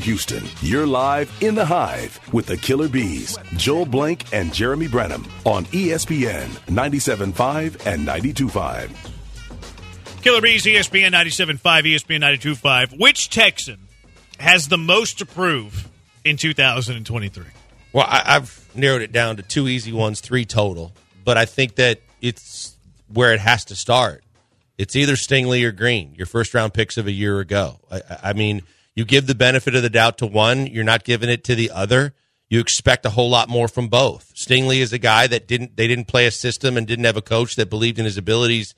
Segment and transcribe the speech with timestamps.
[0.00, 5.26] Houston, you're live in the hive with the Killer Bees, Joel Blank and Jeremy Branham
[5.44, 10.22] on ESPN 97.5 and 92.5.
[10.22, 12.98] Killer Bees, ESPN 97.5, ESPN 92.5.
[12.98, 13.78] Which Texan
[14.38, 15.88] has the most to prove
[16.24, 17.44] in 2023?
[17.92, 20.92] Well, I, I've narrowed it down to two easy ones, three total.
[21.24, 22.76] But I think that it's
[23.08, 24.24] where it has to start.
[24.78, 27.80] It's either Stingley or Green, your first round picks of a year ago.
[27.90, 28.62] I, I mean,
[28.94, 31.70] you give the benefit of the doubt to one, you're not giving it to the
[31.70, 32.14] other.
[32.48, 34.34] You expect a whole lot more from both.
[34.34, 37.22] Stingley is a guy that didn't they didn't play a system and didn't have a
[37.22, 38.74] coach that believed in his abilities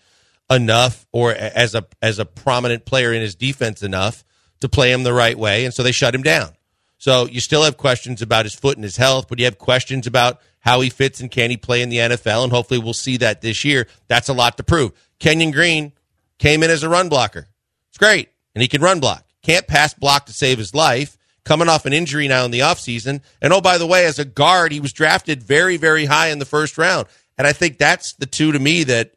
[0.51, 4.25] enough or as a as a prominent player in his defense enough
[4.61, 6.53] to play him the right way, and so they shut him down.
[6.99, 10.07] So you still have questions about his foot and his health, but you have questions
[10.07, 13.17] about how he fits and can he play in the NFL, and hopefully we'll see
[13.17, 13.89] that this year.
[14.07, 14.93] That's a lot to prove.
[15.19, 15.93] Kenyon Green
[16.39, 17.49] came in as a run blocker.
[17.89, 19.25] It's great, and he can run block.
[19.43, 21.17] Can't pass block to save his life.
[21.45, 23.21] Coming off an injury now in the offseason.
[23.41, 26.39] And oh, by the way, as a guard, he was drafted very, very high in
[26.39, 27.09] the first round.
[27.37, 29.13] And I think that's the two to me that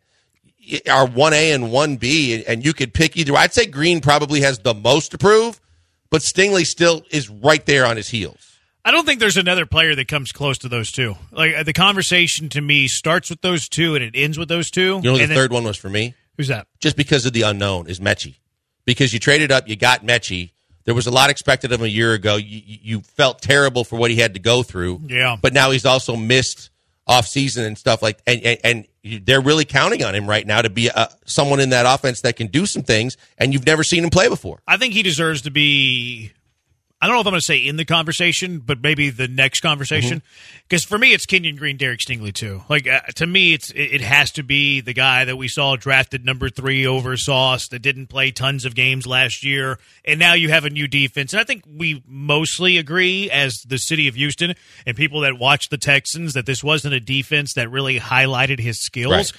[0.89, 3.35] are 1A and 1B, and you could pick either.
[3.35, 5.61] I'd say Green probably has the most to prove,
[6.09, 8.57] but Stingley still is right there on his heels.
[8.83, 11.15] I don't think there's another player that comes close to those two.
[11.31, 14.99] Like the conversation to me starts with those two and it ends with those two.
[15.03, 16.13] You know the then- third one was for me?
[16.37, 16.67] Who's that?
[16.79, 18.35] Just because of the unknown is Mechie.
[18.85, 20.51] Because you traded up, you got Mechie.
[20.85, 22.35] There was a lot expected of him a year ago.
[22.35, 25.01] You, you felt terrible for what he had to go through.
[25.07, 25.35] Yeah.
[25.41, 26.69] But now he's also missed
[27.07, 30.61] off season and stuff like and, and and they're really counting on him right now
[30.61, 33.83] to be uh, someone in that offense that can do some things and you've never
[33.83, 34.59] seen him play before.
[34.67, 36.31] I think he deserves to be.
[37.05, 39.59] I don't know if I'm going to say in the conversation, but maybe the next
[39.59, 40.23] conversation.
[40.67, 42.63] Because for me, it's Kenyon Green, Derek Stingley too.
[42.67, 45.75] Like uh, to me, it's it, it has to be the guy that we saw
[45.75, 50.33] drafted number three over Sauce that didn't play tons of games last year, and now
[50.33, 51.31] you have a new defense.
[51.31, 54.55] And I think we mostly agree as the city of Houston
[54.87, 58.81] and people that watch the Texans that this wasn't a defense that really highlighted his
[58.81, 59.11] skills.
[59.13, 59.31] Right.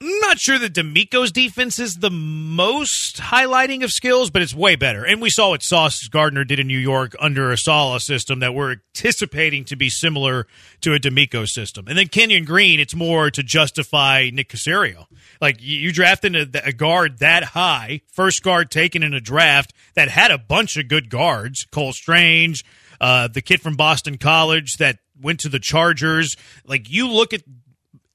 [0.00, 4.76] I'm not sure that DeMeco's defense is the most highlighting of skills, but it's way
[4.76, 5.04] better.
[5.04, 8.54] And we saw what Sauce Gardner did in New York under a Saleh system that
[8.54, 10.46] we're anticipating to be similar
[10.82, 11.86] to a DeMeco system.
[11.88, 15.06] And then Kenyon Green, it's more to justify Nick Caserio.
[15.40, 20.08] Like you, drafted a, a guard that high, first guard taken in a draft that
[20.08, 22.64] had a bunch of good guards, Cole Strange,
[23.00, 26.36] uh, the kid from Boston College that went to the Chargers.
[26.64, 27.42] Like you look at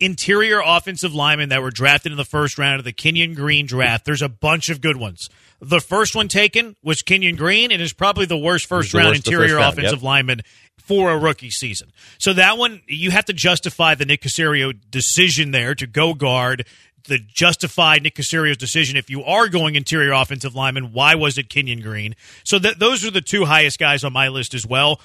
[0.03, 4.06] interior offensive linemen that were drafted in the first round of the Kenyon Green draft.
[4.06, 5.30] There's a bunch of good ones.
[5.62, 9.09] The first one taken was Kenyon Green, and is probably the worst first the round
[9.12, 10.03] worst interior first round, offensive yep.
[10.03, 10.42] lineman
[10.78, 11.92] for a rookie season.
[12.18, 16.66] So that one, you have to justify the Nick Caserio decision there to go guard.
[17.06, 21.50] The justified Nick Caserio's decision if you are going interior offensive lineman, why was it
[21.50, 22.16] Kenyon Green?
[22.46, 25.02] So that those are the two highest guys on my list as well.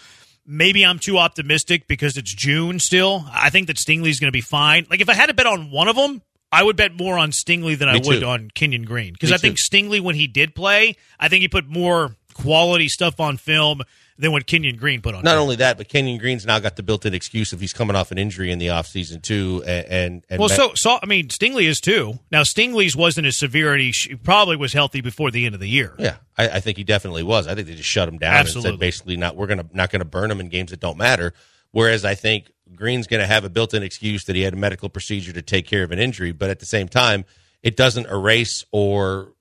[0.50, 3.26] Maybe I'm too optimistic because it's June still.
[3.31, 4.86] I think that Stingley's going to be fine.
[4.91, 7.31] Like if I had to bet on one of them, I would bet more on
[7.31, 8.26] Stingley than I would too.
[8.26, 11.48] on Kenyon Green because Me I think Stingley when he did play, I think he
[11.48, 13.82] put more quality stuff on film
[14.19, 15.23] than what Kenyon Green put on.
[15.23, 18.11] Not only that, but Kenyon Green's now got the built-in excuse if he's coming off
[18.11, 21.65] an injury in the offseason too and and, and Well, so so I mean, Stingley
[21.69, 22.19] is too.
[22.31, 25.69] Now, Stingley's wasn't as severe, and he probably was healthy before the end of the
[25.69, 25.95] year.
[25.99, 27.47] Yeah, I, I think he definitely was.
[27.47, 28.73] I think they just shut him down and Absolutely.
[28.73, 31.33] said basically not we're gonna not gonna burn him in games that don't matter.
[31.71, 35.33] Whereas I think Green's gonna have a built-in excuse that he had a medical procedure
[35.33, 37.25] to take care of an injury, but at the same time,
[37.62, 39.33] it doesn't erase or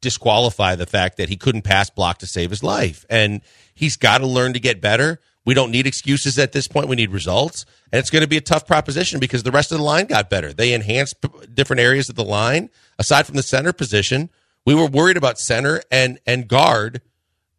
[0.00, 3.40] disqualify the fact that he couldn't pass block to save his life, and
[3.74, 5.20] he's got to learn to get better.
[5.44, 6.88] We don't need excuses at this point.
[6.88, 9.78] We need results, and it's going to be a tough proposition because the rest of
[9.78, 10.52] the line got better.
[10.52, 11.16] They enhanced
[11.54, 14.30] different areas of the line aside from the center position.
[14.66, 17.00] We were worried about center and and guard,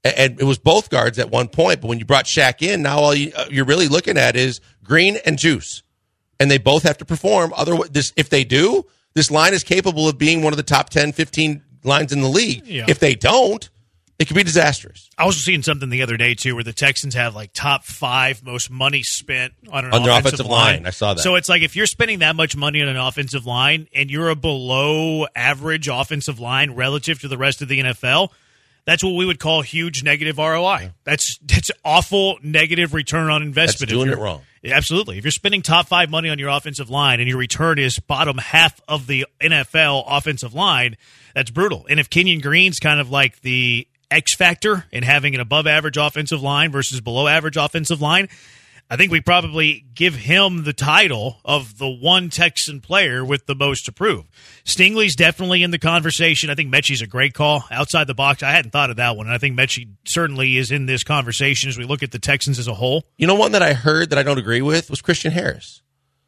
[0.04, 1.82] and it was both guards at one point.
[1.82, 4.62] But when you brought Shaq in, now all you, uh, you're really looking at is
[4.84, 5.82] Green and Juice,
[6.40, 7.52] and they both have to perform.
[7.56, 8.86] Otherwise, this if they do,
[9.16, 12.30] this line is capable of being one of the top 10, 15 lines in the
[12.30, 12.66] league.
[12.66, 12.86] Yeah.
[12.88, 13.70] If they don't,
[14.22, 15.10] it could be disastrous.
[15.18, 18.44] I was seeing something the other day too, where the Texans have like top five
[18.46, 20.86] most money spent on an On offensive, offensive line.
[20.86, 21.22] I saw that.
[21.22, 24.30] So it's like if you're spending that much money on an offensive line and you're
[24.30, 28.30] a below average offensive line relative to the rest of the NFL,
[28.86, 30.92] that's what we would call huge negative ROI.
[31.04, 33.90] That's that's awful negative return on investment.
[33.90, 34.42] That's doing it wrong.
[34.64, 35.18] Absolutely.
[35.18, 38.38] If you're spending top five money on your offensive line and your return is bottom
[38.38, 40.96] half of the NFL offensive line,
[41.34, 41.86] that's brutal.
[41.90, 45.98] And if Kenyon Green's kind of like the X factor in having an above average
[45.98, 48.30] offensive line versus below average offensive line,
[48.92, 53.56] I think we probably give him the title of the one Texan player with the
[53.56, 54.26] most to prove.
[54.66, 56.50] Stingley's definitely in the conversation.
[56.50, 58.44] I think Mechie's a great call outside the box.
[58.44, 59.28] I hadn't thought of that one.
[59.28, 62.60] And I think Mechie certainly is in this conversation as we look at the Texans
[62.60, 63.06] as a whole.
[63.16, 65.82] You know, one that I heard that I don't agree with was Christian Harris.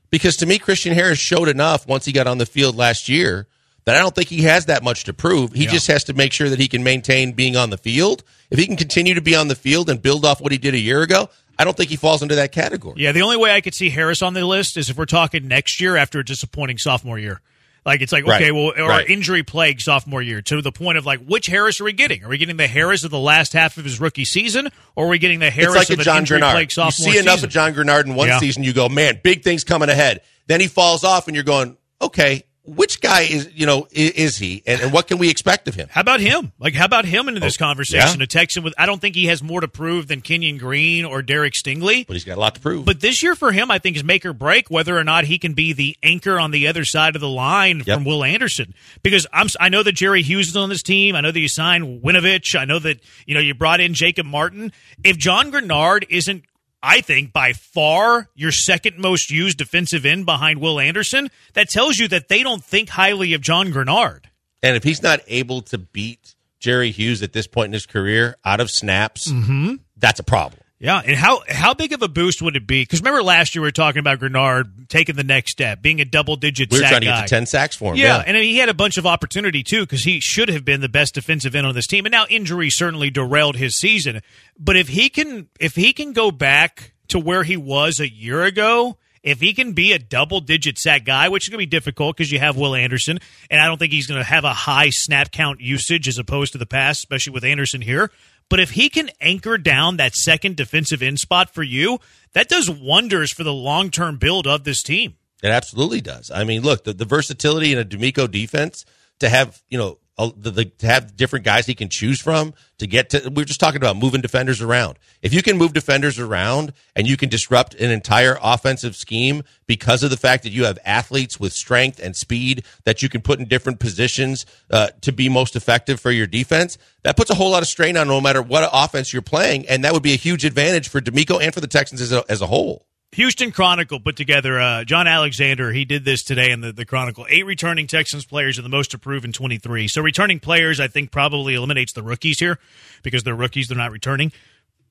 [0.10, 3.48] Because to me, Christian Harris showed enough once he got on the field last year
[3.86, 5.54] that I don't think he has that much to prove.
[5.54, 5.72] He Yeah.
[5.72, 8.24] just has to make sure that he can maintain being on the field.
[8.50, 10.74] If he can continue to be on the field and build off what he did
[10.74, 12.96] a year ago, I don't think he falls into that category.
[12.98, 15.48] Yeah, the only way I could see Harris on the list is if we're talking
[15.48, 17.42] next year after a disappointing sophomore year.
[17.86, 19.10] Like it's like Right, okay, well, or right.
[19.10, 22.24] injury plague sophomore year to the point of like which Harris are we getting?
[22.24, 25.10] Are we getting the Harris of the last half of his rookie season, or are
[25.10, 26.52] we getting the Harris like of a an John injury Greenard.
[26.54, 27.48] plague You sophomore see enough season?
[27.48, 28.40] of John Greenard in one Yeah.
[28.40, 30.22] season, you go, man, big things coming ahead.
[30.48, 34.38] Then he falls off, and you're going, okay, which guy is you know is, is
[34.38, 35.88] he, and, and what can we expect of him?
[35.92, 36.54] How about him?
[36.60, 38.08] Like, how about him into this conversation?
[38.08, 38.24] Oh, yeah.
[38.24, 41.22] A Texan with I don't think he has more to prove than Kenyon Green or
[41.22, 42.08] Derek Stingley.
[42.08, 42.86] But he's got a lot to prove.
[42.86, 45.38] But this year for him, I think is make or break whether or not he
[45.38, 47.98] can be the anchor on the other side of the line Yep.
[47.98, 48.74] from Will Anderson.
[49.02, 51.16] Because I'm, I know that Jerry Hughes is on this team.
[51.16, 52.58] I know that you signed Winovich.
[52.58, 54.72] I know that you know you brought in Jacob Martin.
[55.04, 56.44] If John Greenard isn't,
[56.86, 61.98] I think by far your second most used defensive end behind Will Anderson, that tells
[61.98, 64.26] you that they don't think highly of John Greenard.
[64.62, 68.36] And if he's not able to beat Jerry Hughes at this point in his career
[68.44, 69.76] out of snaps, Mm-hmm.
[69.98, 70.60] that's a problem.
[70.84, 72.82] Yeah, and how how big of a boost would it be?
[72.82, 76.06] Because remember last year we were talking about Greenard taking the next step, being a
[76.06, 76.72] double digit.
[76.72, 77.20] We were trying to guy.
[77.22, 78.00] get to 10 sacks for him.
[78.00, 78.24] Yeah, Yeah.
[78.28, 81.14] and he had a bunch of opportunity too because he should have been the best
[81.16, 82.06] defensive end on this team.
[82.06, 84.20] And now injury certainly derailed his season.
[84.60, 88.44] But if he can, if he can go back to where he was a year
[88.44, 91.70] ago, if he can be a double digit sack guy, which is going to be
[91.70, 93.20] difficult because you have Will Anderson,
[93.50, 96.52] and I don't think he's going to have a high snap count usage as opposed
[96.52, 98.12] to the past, especially with Anderson here.
[98.50, 102.00] But if he can anchor down that second defensive end spot for you,
[102.34, 105.16] that does wonders for the long term build of this team.
[105.42, 106.32] It absolutely does.
[106.32, 108.86] I mean, look, the, the versatility in a DeMeco defense
[109.20, 112.86] to have, you know, the, the, to have different guys he can choose from to
[112.86, 113.30] get to.
[113.30, 115.00] We are just talking about moving defenders around.
[115.22, 120.04] If you can move defenders around and you can disrupt an entire offensive scheme because
[120.04, 123.40] of the fact that you have athletes with strength and speed that you can put
[123.40, 127.52] in different positions uh, to be most effective for your defense, that puts a whole
[127.52, 130.18] lot of strain on no matter what offense you're playing, and that would be a
[130.18, 132.86] huge advantage for DeMeco and for the Texans as a, as a whole.
[133.14, 135.72] Houston Chronicle put together uh, John Alexander.
[135.72, 137.28] He did this today in the, the Chronicle.
[137.30, 139.88] Eight returning Texans players are the most approved in 23.
[139.88, 142.58] So returning players, I think, probably eliminates the rookies here
[143.04, 143.68] because they're rookies.
[143.68, 144.32] They're not returning.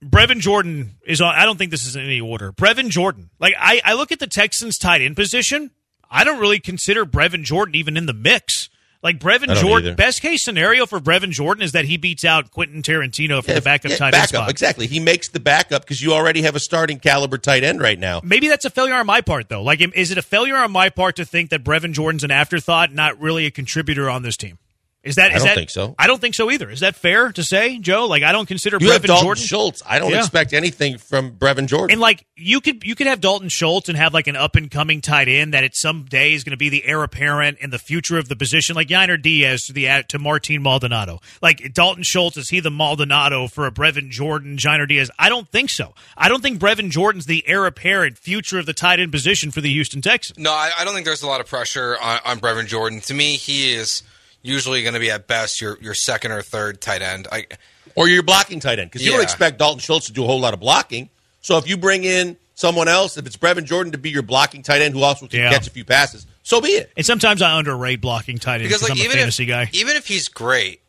[0.04, 1.34] Brevin Jordan is on.
[1.34, 2.52] I don't think this is in any order.
[2.52, 3.30] Brevin Jordan.
[3.38, 5.70] Like, I, I look at the Texans tight end position.
[6.10, 8.68] I don't really consider Brevin Jordan even in the mix.
[9.02, 9.96] Like, Brevin Jordan, either.
[9.96, 13.56] best case scenario for Brevin Jordan is that he beats out Quentin Tarantino for Yeah,
[13.56, 14.50] the backup yeah, tight end backup, spot.
[14.50, 14.86] Exactly.
[14.86, 18.20] He makes the backup because you already have a starting caliber tight end right now.
[18.22, 19.62] Maybe that's a failure on my part, though.
[19.62, 22.92] Like, is it a failure on my part to think that Brevin Jordan's an afterthought,
[22.92, 24.58] not really a contributor on this team?
[25.04, 25.32] Is that?
[25.32, 25.94] I don't that, think so.
[25.98, 26.70] I don't think so either.
[26.70, 28.06] Is that fair to say, Joe?
[28.06, 29.42] Like, I don't consider You have Brevin Dalton Jordan.
[29.44, 29.82] Schultz.
[29.84, 30.18] I don't Yeah.
[30.20, 31.94] expect anything from Brevin Jordan.
[31.94, 34.70] And like you could you could have Dalton Schultz and have like an up and
[34.70, 37.70] coming tight end that at some day is going to be the heir apparent in
[37.70, 41.20] the future of the position, like Yainer Diaz to the to Martin Maldonado.
[41.40, 45.10] Like Dalton Schultz is he the Maldonado for a Brevin Jordan, Yainer Diaz?
[45.18, 45.94] I don't think so.
[46.16, 49.60] I don't think Brevin Jordan's the heir apparent future of the tight end position for
[49.60, 50.38] the Houston Texans.
[50.38, 53.00] No, I, I don't think there's a lot of pressure on, on Brevin Jordan.
[53.00, 54.02] To me, he is
[54.42, 57.26] usually going to be at best your your second or third tight end.
[57.30, 57.46] I,
[57.94, 60.40] or your blocking tight end because you don't expect Dalton Schultz to do a whole
[60.40, 61.08] lot of blocking.
[61.40, 64.62] So if you bring in someone else, if it's Brevin Jordan to be your blocking
[64.62, 65.50] tight end who also can Yeah.
[65.50, 66.90] catch a few passes, so be it.
[66.96, 69.48] And sometimes I underrate blocking tight ends because because like I'm a even fantasy if
[69.48, 69.70] guy.
[69.72, 70.80] even if he's great,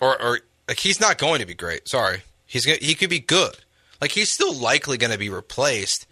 [0.00, 1.88] or or like he's not going to be great.
[1.88, 3.56] Sorry, he's gonna, he could be good.
[4.00, 6.06] Like he's still likely going to be replaced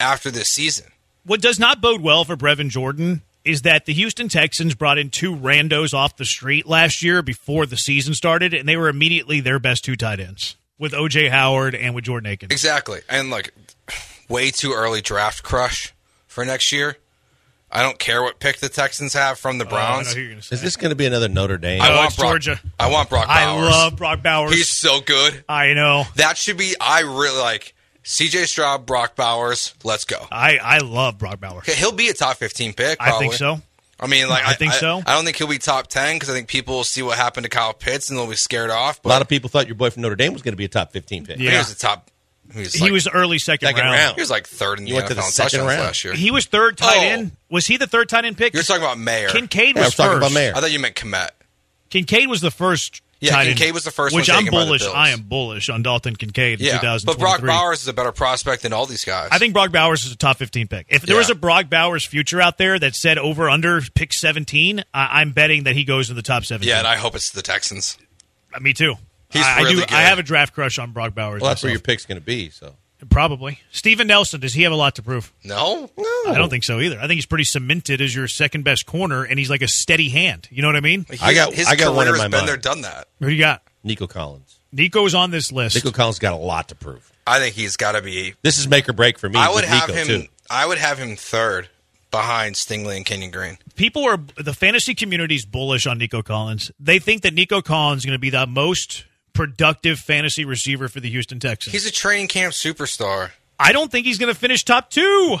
[0.00, 0.86] after this season.
[1.24, 5.10] What does not bode well for Brevin Jordan is that the Houston Texans brought in
[5.10, 9.40] two randos off the street last year before the season started, and they were immediately
[9.40, 12.50] their best two tight ends with OJ Howard and with Jordan Akins.
[12.52, 13.54] Exactly, and like
[14.28, 15.94] way too early draft crush
[16.26, 16.96] for next year.
[17.70, 20.08] I don't care what pick the Texans have from the Oh, Browns.
[20.08, 20.54] know who you're gonna say.
[20.54, 21.82] Is this going to be another Notre Dame?
[21.82, 22.60] I Oh, want it's Brock, Georgia.
[22.78, 24.52] I want Brock I love Brock Bowers.
[24.54, 25.44] He's so good.
[25.48, 26.04] I know.
[26.14, 26.74] That should be.
[26.80, 27.74] I really like
[28.08, 28.44] C.J.
[28.46, 29.74] Stroud, Brock Bowers.
[29.82, 30.16] Let's go.
[30.30, 31.66] I I love Brock Bowers.
[31.74, 32.98] He'll be a top fifteen pick.
[33.00, 33.60] I think so.
[33.98, 35.02] I mean, like I think so.
[35.04, 37.44] I don't think he'll be top ten because I think people will see what happened
[37.44, 39.04] to Kyle Pitts and they'll be scared off.
[39.04, 40.68] a lot of people thought your boy from Notre Dame was going to be a
[40.68, 41.38] top 15 pick.
[41.38, 42.10] he was the top.
[42.52, 43.94] He was, He was early second, Second round.
[43.96, 44.14] round.
[44.14, 45.80] He was like third in the He went to NFL the second round.
[45.80, 46.14] last year.
[46.14, 47.02] He was third tight Oh.
[47.08, 47.32] end.
[47.50, 48.54] Was he the third tight end pick?
[48.54, 49.28] You're talking about Mayer.
[49.30, 50.30] Kincaid Yeah, I was was talking first.
[50.30, 50.52] about Mayer.
[50.54, 51.30] I thought you meant Komet.
[51.90, 53.00] Kincaid was the first.
[53.20, 54.86] Yeah, tight end, Kincaid was the first Which one I'm taken by the bullish.
[54.86, 57.12] I am bullish on Dalton Kincaid in Yeah, 2023.
[57.14, 59.30] but Brock Bowers is a better prospect than all these guys.
[59.32, 60.86] I think Brock Bowers is a top 15 pick.
[60.90, 64.84] If there was a Brock Bowers future out there that said over under pick 17,
[64.92, 66.68] I, I'm betting that he goes in the top 17.
[66.68, 67.96] Yeah, and I hope it's the Texans.
[68.54, 68.94] Uh, Me too.
[69.30, 69.76] He's I, I do.
[69.76, 69.90] good.
[69.92, 71.40] I have a draft crush on Brock Bowers.
[71.42, 72.50] Well, that's where your pick's going to be.
[72.50, 72.74] So
[73.10, 73.60] Probably.
[73.72, 75.32] Steven Nelson, does he have a lot to prove?
[75.44, 76.04] No, No.
[76.32, 76.98] I don't think so either.
[76.98, 80.08] I think he's pretty cemented as your second best corner, and he's like a steady
[80.08, 80.48] hand.
[80.50, 81.04] You know what I mean?
[81.08, 82.48] His, I got- his I got one in career's my been mind.
[82.48, 83.08] there, done that.
[83.20, 83.62] Who do you got?
[83.84, 84.58] Nico Collins.
[84.72, 85.76] Nico's on this list.
[85.76, 87.12] Nico Collins got a lot to prove.
[87.26, 88.34] I think he's got to be.
[88.42, 89.38] This is make or break for me.
[89.38, 90.06] I would have Nico, him.
[90.22, 90.28] too.
[90.50, 91.68] I would have him third
[92.10, 93.58] behind Stingley and Kenyon Green.
[93.74, 96.70] People are the fantasy community's bullish on Nico Collins.
[96.80, 99.04] They think that Nico Collins is going to be the most
[99.36, 101.72] productive fantasy receiver for the Houston Texans.
[101.72, 103.30] He's a training camp superstar.
[103.58, 105.36] I don't think he's going to finish top two.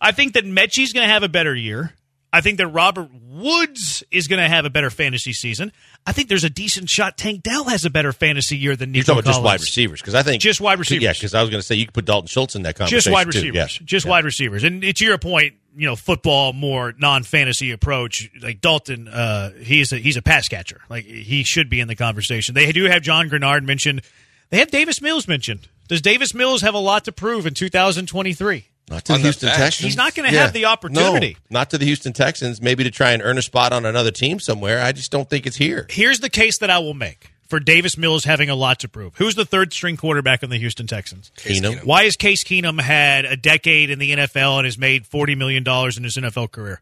[0.00, 1.92] I think that Mechie's going to have a better year.
[2.32, 5.72] I think that Robert Woods is going to have a better fantasy season.
[6.06, 9.14] I think there's a decent shot Tank Dell has a better fantasy year than Nico
[9.14, 11.02] You're talking about just wide receivers because I think Just wide receivers.
[11.04, 12.98] Yeah, because I was going to say you could put Dalton Schultz in that conversation.
[12.98, 13.38] Just wide too.
[13.38, 13.80] receivers.
[13.80, 13.86] Yeah.
[13.86, 14.10] Just Yeah.
[14.10, 14.64] wide receivers.
[14.64, 18.30] And to your point, you know, football more non-fantasy approach.
[18.40, 20.80] Like Dalton, uh, he's a he's a pass catcher.
[20.88, 22.54] Like he should be in the conversation.
[22.54, 24.02] They do have John Greenard mentioned.
[24.50, 25.68] They have Davis Mills mentioned.
[25.88, 28.66] Does Davis Mills have a lot to prove in 2023?
[28.88, 29.58] Not to the On Houston bench.
[29.58, 29.84] Texans.
[29.84, 31.36] He's not gonna have the opportunity.
[31.50, 32.62] No, not to the Houston Texans.
[32.62, 34.80] Maybe to try and earn a spot on another team somewhere.
[34.80, 35.86] I just don't think it's here.
[35.90, 39.14] Here's the case that I will make for Davis Mills having a lot to prove.
[39.16, 41.30] Who's the third string quarterback on the Houston Texans?
[41.36, 41.84] Keenum.
[41.84, 45.62] Why has Case Keenum had a decade in the NFL and has made forty million
[45.62, 46.80] dollars in his NFL career?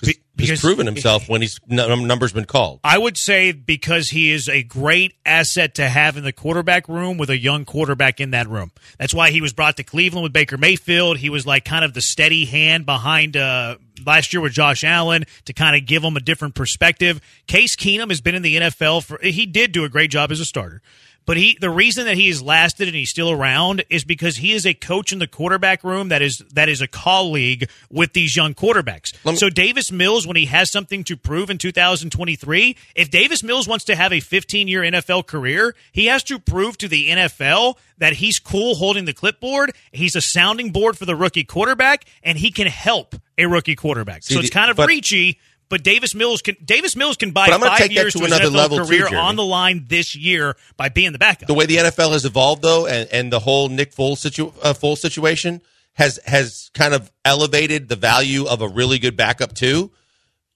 [0.00, 2.78] Be- He's proven himself when he's n- numbers been called.
[2.84, 7.18] I would say because he is a great asset to have in the quarterback room
[7.18, 8.70] with a young quarterback in that room.
[9.00, 11.18] That's why he was brought to Cleveland with Baker Mayfield.
[11.18, 15.24] He was like kind of the steady hand behind uh, last year with Josh Allen
[15.44, 17.20] to kind of give him a different perspective.
[17.46, 20.40] Case Keenum has been in the NFL for he did do a great job as
[20.40, 20.82] a starter.
[21.28, 24.54] But he, the reason that he has lasted and he's still around is because he
[24.54, 28.34] is a coach in the quarterback room that is that is a colleague with these
[28.34, 29.12] young quarterbacks.
[29.36, 33.84] so Davis Mills, when he has something to prove in 2023, if Davis Mills wants
[33.84, 38.14] to have a 15 year NFL career, he has to prove to the NFL that
[38.14, 39.72] he's cool holding the clipboard.
[39.92, 44.22] He's a sounding board for the rookie quarterback, and he can help a rookie quarterback.
[44.22, 45.36] See, so it's kind of but- reachy.
[45.68, 48.54] But Davis Mills can Davis Mills can buy five years to to, his another NFL
[48.54, 49.16] level career Jeremy.
[49.16, 51.46] on the line this year by being the backup.
[51.46, 54.72] the way the NFL has evolved, though, and, and the whole Nick Foles, situ- uh,
[54.72, 55.60] Foles situation
[55.94, 59.90] has has kind of elevated the value of a really good backup too.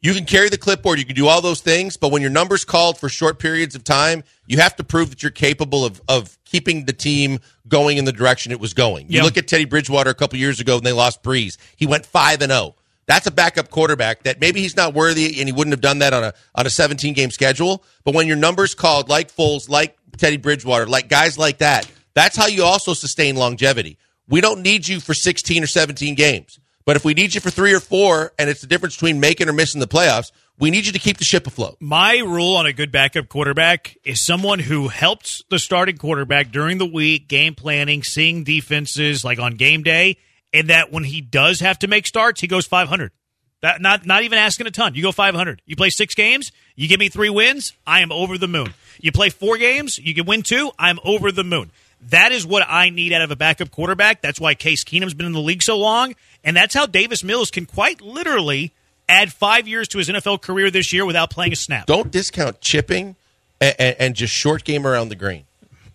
[0.00, 2.64] You can carry the clipboard, you can do all those things, but when your numbers
[2.64, 6.38] called for short periods of time, you have to prove that you're capable of of
[6.44, 7.38] keeping the team
[7.68, 9.06] going in the direction it was going.
[9.08, 11.56] You look at Teddy Bridgewater a couple years ago when they lost Brees.
[11.76, 12.74] He went five and zero.
[13.12, 16.14] That's a backup quarterback that maybe he's not worthy and he wouldn't have done that
[16.14, 17.84] on a on a 17 game schedule.
[18.04, 22.38] But when your numbers called like Foles, like Teddy Bridgewater, like guys like that, that's
[22.38, 23.98] how you also sustain longevity.
[24.28, 26.58] We don't need you for 16 or 17 games.
[26.86, 29.46] But if we need you for three or four, and it's the difference between making
[29.46, 31.76] or missing the playoffs, we need you to keep the ship afloat.
[31.80, 36.78] My rule on a good backup quarterback is someone who helps the starting quarterback during
[36.78, 40.16] the week, game planning, seeing defenses like on game day,
[40.52, 43.12] and that when he does have to make starts, he goes 500.
[43.60, 44.94] That not not even asking a ton.
[44.94, 45.62] You go 500.
[45.66, 48.74] You play 6 games, you give me 3 wins, I am over the moon.
[49.00, 51.70] You play 4 games, you can win 2, I'm over the moon.
[52.08, 54.20] That is what I need out of a backup quarterback.
[54.20, 57.52] That's why Case Keenum's been in the league so long, and that's how Davis Mills
[57.52, 58.72] can quite literally
[59.08, 61.86] add 5 years to his NFL career this year without playing a snap.
[61.86, 63.14] Don't discount chipping
[63.60, 65.44] and, and, and just short game around the green.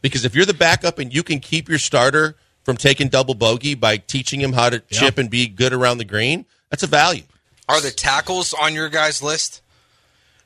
[0.02, 2.38] Because if you're the backup and you can keep your starter
[2.68, 6.04] from taking double bogey by teaching him how to chip and be good around the
[6.04, 7.24] green, that's a value.
[7.70, 9.62] Are the tackles on your guys' list?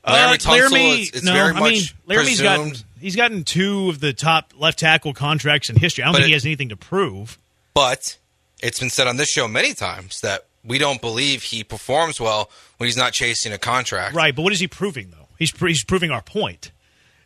[0.04, 3.16] Uh, Laremy Tunsil, Laremy, it's, it's no, very I much mean, Laremy's gotten presumed, he's
[3.16, 6.04] gotten two of the top left tackle contracts in history.
[6.04, 7.38] I don't But think he has anything to prove.
[7.74, 8.16] but
[8.62, 12.48] it's been said on this show many times that we don't believe he performs well
[12.76, 14.14] when he's not chasing a contract.
[14.14, 15.26] Right, but what is he proving though?
[15.40, 16.70] He's he's proving our point.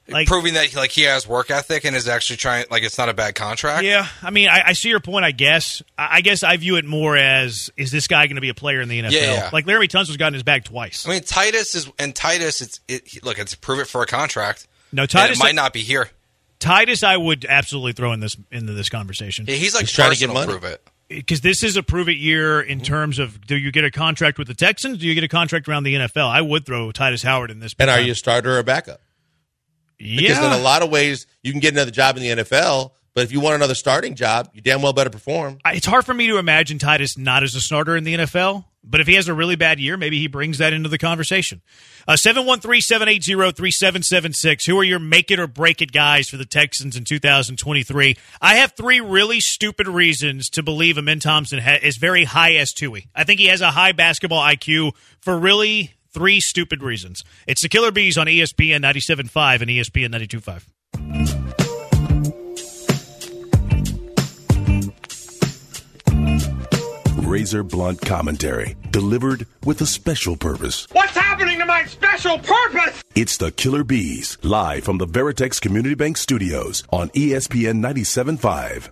[0.09, 3.09] Like, proving that like he has work ethic and is actually trying like it's not
[3.09, 3.83] a bad contract.
[3.85, 5.25] yeah, I mean, I, I see your point.
[5.25, 5.83] I guess.
[5.99, 8.55] I, I guess I view it more as: is this guy going to be a
[8.55, 9.11] player in the NFL?
[9.11, 9.51] Yeah, yeah.
[9.53, 11.07] Like Larry Tunsil's gotten his bag twice.
[11.07, 12.63] I mean Tytus is and Tytus.
[12.63, 13.39] It's it, look.
[13.39, 14.69] It's prove it for a contract.
[14.93, 16.09] no, And Tytus it might not be here.
[16.61, 20.13] Tytus, I would absolutely throw in this into this conversation Yeah, he's like He's trying
[20.13, 20.59] to get personal money.
[20.61, 20.83] prove it.
[20.87, 23.91] Uh, because this is a prove it year in terms of do you get a
[23.91, 24.99] contract with the Texans?
[24.99, 26.29] Do you get a contract around the NFL?
[26.29, 27.75] I would throw Tytus Howard in this.
[27.79, 29.01] And are you a starter or a backup?
[29.99, 32.93] Because Yeah, in a lot of ways, you can get another job in the NFL,
[33.15, 35.59] but if you want another starting job, you damn well better perform.
[35.67, 38.65] It's hard for me to imagine Tytus not as a starter in the NFL.
[38.89, 41.61] But if he has a really bad year, maybe he brings that into the conversation.
[42.07, 44.65] Uh, 713-780-3776.
[44.67, 48.17] Who are your make it or break it guys for the Texans in 2023?
[48.41, 53.09] I have three really stupid reasons to believe Amen Thompson ha- is very high S2E.
[53.13, 57.23] I think he has a high basketball IQ for really three stupid reasons.
[57.47, 60.65] It's the Killer Bees on ESPN 97.5 and ESPN 92.5.
[67.27, 70.87] Razor blunt commentary delivered with a special purpose.
[70.93, 73.03] What's happening to my special purpose?
[73.15, 78.91] It's the Killer Bees, live from the Veritex Community Bank Studios on ESPN 97.5.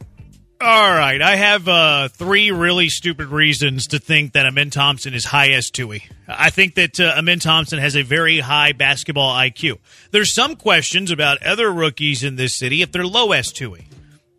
[0.61, 5.25] All right, I have uh, three really stupid reasons to think that Amen Thompson is
[5.25, 6.03] high S2E.
[6.29, 9.79] I think that uh, Amen Thompson has a very high basketball IQ.
[10.13, 13.85] There's some questions about other rookies in this city if they're low S2E.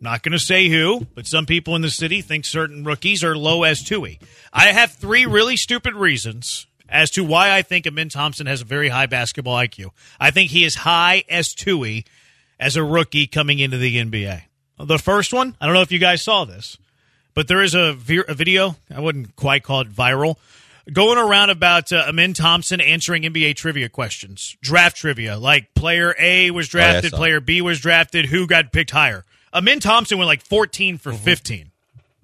[0.00, 3.36] Not going to say who, but some people in the city think certain rookies are
[3.36, 4.18] low S2E.
[4.52, 8.66] I have three really stupid reasons as to why I think Amen Thompson has a
[8.66, 9.90] very high basketball IQ.
[10.18, 12.06] I think he is high S2E
[12.58, 14.42] as a rookie coming into the NBA.
[14.78, 16.76] The first one, I don't know if you guys saw this,
[17.34, 20.36] but there is a, vir- a video, I wouldn't quite call it viral,
[20.92, 26.50] going around about uh, Amen Thompson answering NBA trivia questions, draft trivia, like player A
[26.50, 27.18] was drafted, saw it.
[27.18, 29.24] player B was drafted, who got picked higher.
[29.54, 31.70] Amen Thompson went like 14 for 15.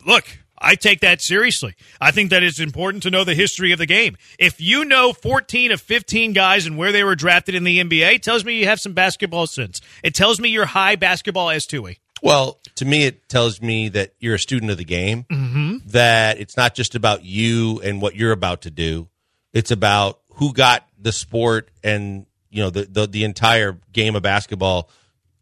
[0.06, 1.74] Look, I take that seriously.
[2.00, 4.16] I think that it's important to know the history of the game.
[4.38, 8.16] If you know 14 of 15 guys and where they were drafted in the NBA,
[8.16, 9.80] it tells me you have some basketball sense.
[10.04, 11.96] It tells me you're high basketball S2E.
[12.22, 15.24] Well, to me, it tells me that you're a student of the game.
[15.24, 15.78] Mm-hmm.
[15.86, 19.08] That it's not just about you and what you're about to do.
[19.52, 24.22] It's about who got the sport and you know the the, the entire game of
[24.22, 24.88] basketball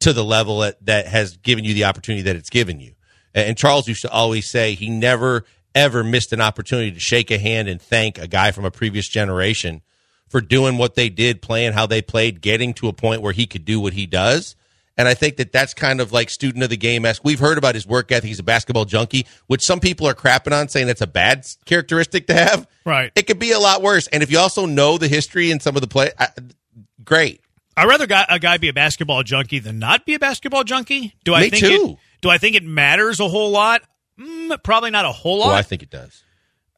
[0.00, 2.94] to the level that, that has given you the opportunity that it's given you.
[3.34, 7.30] And and Charles used to always say he never ever missed an opportunity to shake
[7.30, 9.82] a hand and thank a guy from a previous generation
[10.28, 13.46] for doing what they did, playing how they played, getting to a point where he
[13.46, 14.56] could do what he does.
[14.98, 17.24] And I think that that's kind of like student of the game esque.
[17.24, 18.28] We've heard about his work ethic.
[18.28, 22.26] He's a basketball junkie, which some people are crapping on, saying that's a bad characteristic
[22.26, 22.66] to have.
[22.84, 23.12] Right.
[23.14, 24.08] It could be a lot worse.
[24.08, 26.28] And if you also know the history and some of the play, I,
[27.04, 27.40] great.
[27.76, 31.14] I'd rather a guy be a basketball junkie than not be a basketball junkie.
[31.24, 31.88] Do I Me think too.
[31.92, 33.82] It, do I think it matters a whole lot?
[34.18, 35.48] Mm, probably not a whole lot.
[35.48, 36.22] Well, I think it does.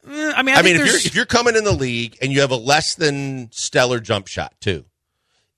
[0.06, 2.32] Mm, I mean, I, I, mean, if you're if you're coming in the league and
[2.32, 4.84] you have a less than stellar jump shot too,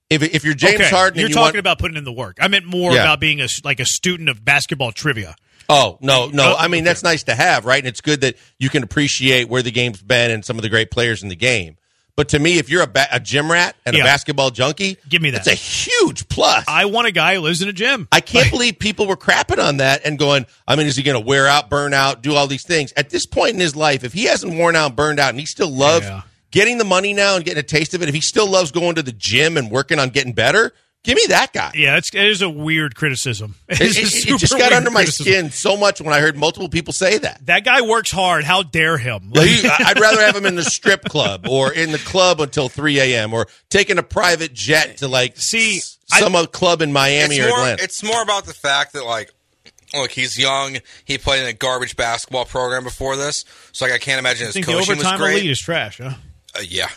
[0.09, 2.13] if if you're James okay, Harden, you're and you talking want, about putting in the
[2.13, 2.37] work.
[2.39, 3.01] I meant more Yeah.
[3.01, 5.35] about being a like a student of basketball trivia.
[5.67, 6.53] Oh no, no.
[6.53, 7.79] Oh, I mean that's nice to have, right?
[7.79, 10.69] And it's good that you can appreciate where the game's been and some of the
[10.69, 11.77] great players in the game.
[12.17, 14.03] But to me, if you're a, ba- a gym rat and Yeah.
[14.03, 15.43] a basketball junkie, Give me that.
[15.43, 16.63] That's a huge plus.
[16.65, 18.07] I, want a guy who lives in a gym.
[18.09, 20.45] I can't believe people were crapping on that and going.
[20.65, 22.93] I mean, is he going to wear out, burn out, do all these things?
[22.95, 25.45] At this point in his life, if he hasn't worn out, burned out, and he
[25.45, 26.21] still loves Yeah.
[26.55, 28.95] Getting the money now and getting a taste of it, if he still loves going
[28.95, 30.71] to the gym and working on getting better,
[31.03, 31.71] give me that guy.
[31.75, 33.55] Yeah, it's, it is a weird criticism.
[33.67, 35.31] It, It, is a it- it super just got weird under my criticism.
[35.33, 37.45] skin so much when I heard multiple people say that.
[37.45, 38.43] That guy works hard.
[38.45, 39.31] How dare him?
[39.35, 42.69] Well, he- I'd rather have him in the strip club or in the club until
[42.69, 43.33] 3 a.m.
[43.33, 47.45] or taking a private jet to like See, s- some other club in Miami it's
[47.45, 47.83] or more, Atlanta.
[47.83, 49.31] it's more about the fact that like
[49.93, 53.97] look he's young he played in a garbage basketball program before this so like i
[53.97, 55.99] can't imagine I his think the coaching was great elite is trash.
[55.99, 56.15] Huh?
[56.57, 56.89] Uh, yeah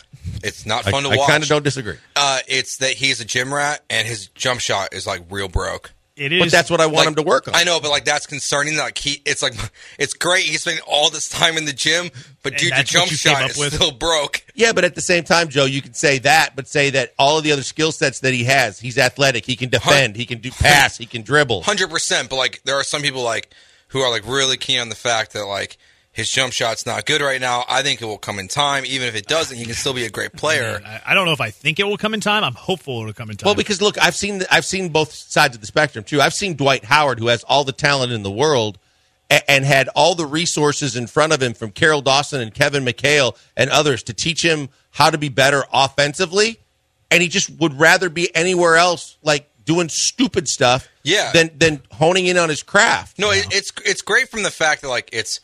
[0.43, 1.19] it's not I, fun to watch.
[1.19, 1.95] I kind of don't disagree.
[2.15, 5.91] uh, it's that he's a gym rat and his jump shot is like real broke
[6.15, 6.41] It is.
[6.43, 7.55] But that's what I want Like, him to work on.
[7.55, 8.77] I know, but like that's concerning.
[8.77, 9.53] Like he, it's like
[9.99, 10.43] it's great.
[10.43, 12.09] He's spending all this time in the gym,
[12.43, 13.73] but And dude, your that's what jump you shot is with.
[13.73, 14.43] still broke.
[14.53, 17.37] Yeah, but at the same time, Joe, you can say that, but say that all
[17.37, 20.39] of the other skill sets that he has, he's athletic, he can defend, he can
[20.39, 21.63] do pass, he can dribble.
[21.63, 22.29] Hundred percent.
[22.29, 23.49] But like, there are some people like
[23.89, 25.77] who are like really keen on the fact that like
[26.11, 27.63] his jump shot's not good right now.
[27.69, 28.83] I think it will come in time.
[28.85, 30.81] Even if it doesn't, he can still be a great player.
[30.85, 32.43] I, I don't know if I think it will come in time.
[32.43, 33.45] I'm hopeful it'll come in time.
[33.47, 36.19] Well, because look, I've seen I've seen both sides of the spectrum too.
[36.19, 38.79] I've seen Dwight Howard, who has all the talent in the world,
[39.29, 42.83] a- and had all the resources in front of him from Carroll Dawson and Kevin
[42.83, 46.59] McHale and others to teach him how to be better offensively,
[47.11, 51.31] and he just would rather be anywhere else, like doing stupid stuff Yeah.
[51.31, 53.19] than than honing in on his craft.
[53.19, 55.39] No, it, it's it's great from the fact that like it's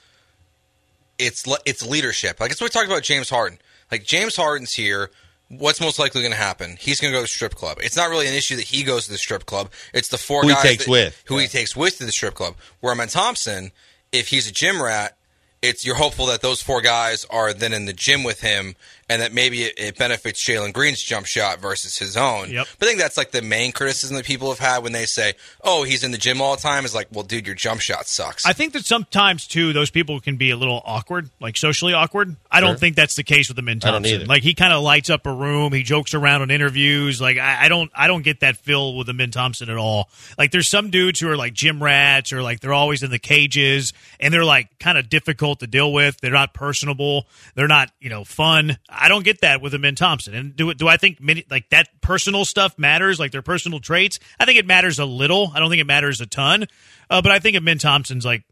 [1.18, 2.40] it's it's leadership.
[2.40, 3.60] Like it's what we talked about James Harden.
[3.92, 5.10] Like James Harden's here.
[5.48, 6.76] What's most likely going to happen?
[6.80, 7.78] He's going to go to the strip club.
[7.84, 9.70] It's not really an issue that he goes to the strip club.
[9.94, 11.24] It's the four Who he guys takes that- with.
[11.28, 12.56] who he takes with to the strip club.
[12.80, 13.72] Where Man Thompson,
[14.12, 15.16] if he's a gym rat,
[15.62, 18.76] it's you're hopeful that those four guys are then in the gym with him,
[19.10, 22.50] and that maybe it, it benefits Jalen Green's jump shot versus his own.
[22.50, 22.68] Yep.
[22.80, 25.34] But I think that's like the main criticism that people have had when they say,
[25.64, 28.08] "Oh, he's in the gym all the time." Is like, well, dude, your jump shot
[28.08, 28.46] sucks.
[28.46, 32.36] I think that sometimes too, those people can be a little awkward, like socially awkward.
[32.52, 34.28] I don't think that's the case with the Min I don't Thompson.
[34.28, 35.74] Like he kind of lights up a room.
[35.74, 37.22] He jokes around on interviews.
[37.22, 40.10] Like I, I don't, I don't get that feel with the Min Thompson at all.
[40.38, 43.20] Like there's some dudes who are like gym rats or like they're always in the
[43.20, 46.18] cages and they're like kind of difficult to deal with.
[46.22, 47.28] They're not personable.
[47.56, 48.78] They're not, you know, fun.
[48.98, 50.34] I don't get that with the Min Thompson.
[50.34, 53.20] And do do I think many, like that personal stuff matters?
[53.20, 54.20] Like their personal traits?
[54.40, 55.52] I think it matters a little.
[55.54, 56.66] I don't think it matters a ton.
[57.10, 58.44] Uh, but I think of Min Thompson's like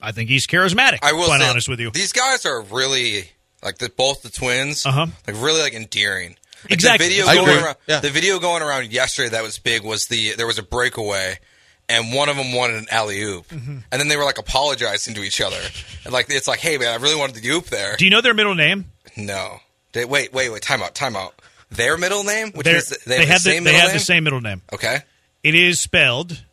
[0.00, 0.98] I think he's charismatic.
[1.02, 1.90] I will quite say, honest with you.
[1.90, 3.30] These guys are really
[3.62, 5.06] like the both the twins, Uh-huh.
[5.26, 6.36] like really like endearing.
[6.64, 7.08] Like, Exactly.
[7.08, 8.00] The video I going around, Yeah.
[8.00, 11.38] the video going around yesterday that was big was the there was a breakaway.
[11.88, 13.78] And one of them wanted an alley oop, Mm-hmm.
[13.90, 15.58] and then they were like apologizing to each other,
[16.04, 17.96] and like it's like, hey man, I really wanted the oop there.
[17.96, 18.86] Do you know their middle name?
[19.16, 19.58] no,
[19.92, 21.34] they, wait, wait, wait, time out, time out.
[21.70, 23.96] Their middle name, which They're- is they, have the have same they middle have name.
[23.98, 24.62] the same middle name.
[24.72, 24.98] Okay,
[25.42, 26.44] It is spelled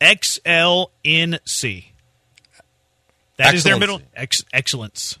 [0.00, 1.92] X L N C.
[3.36, 5.18] That is their middle ex, excellence.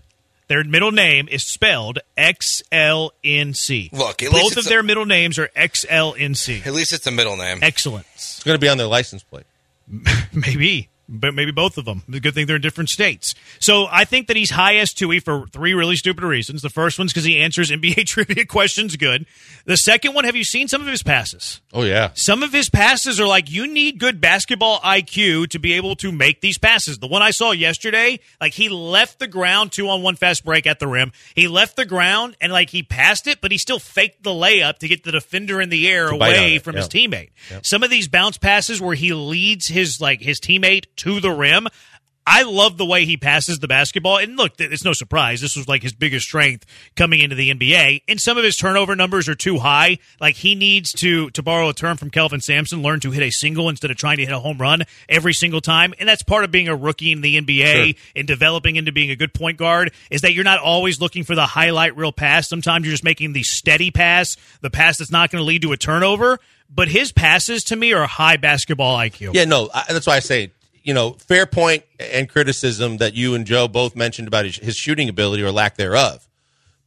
[0.48, 3.90] Their middle name is spelled X L N C.
[3.92, 6.62] Look, at both it's of a- their middle names are X L N C.
[6.64, 7.58] at least it's a middle name.
[7.62, 8.06] Excellence.
[8.14, 9.44] It's going to be on their license plate.
[10.32, 12.02] Maybe, but maybe both of them.
[12.08, 13.34] The good thing they're in different states.
[13.60, 16.62] So I think that he's high S two E for three really stupid reasons.
[16.62, 19.26] The first one's because he answers NBA trivia questions good.
[19.64, 21.60] The second one, have you seen some of his passes?
[21.72, 25.72] Oh yeah, Some of his passes are like you need good basketball IQ to be
[25.74, 26.98] able to make these passes.
[26.98, 30.66] The one I saw yesterday, like he left the ground two on one fast break
[30.66, 31.12] at the rim.
[31.34, 34.78] He left the ground and like he passed it, but he still faked the layup
[34.78, 36.80] to get the defender in the air To bite on away from yeah.
[36.80, 37.30] his teammate.
[37.62, 41.68] Some of these bounce passes where he leads his like his teammate to the rim.
[42.30, 44.18] I love the way he passes the basketball.
[44.18, 45.40] And look, it's no surprise.
[45.40, 48.02] This was like his biggest strength coming into the NBA.
[48.06, 49.96] And some of his turnover numbers are too high.
[50.20, 53.30] Like he needs to, to borrow a term from Kelvin Sampson, learn to hit a
[53.30, 55.94] single instead of trying to hit a home run every single time.
[55.98, 59.16] And that's part of being a rookie in the NBA and developing into being a
[59.16, 62.46] good point guard is that you're not always looking for the highlight reel pass.
[62.46, 65.72] Sometimes you're just making the steady pass, the pass that's not going to lead to
[65.72, 66.40] a turnover.
[66.68, 69.32] But his passes to me are high basketball IQ.
[69.32, 69.46] yeah.
[69.46, 70.50] No, I, that's why I say
[70.88, 74.74] you know fair point and criticism that you and Joe both mentioned about his, his
[74.74, 76.26] shooting ability or lack thereof.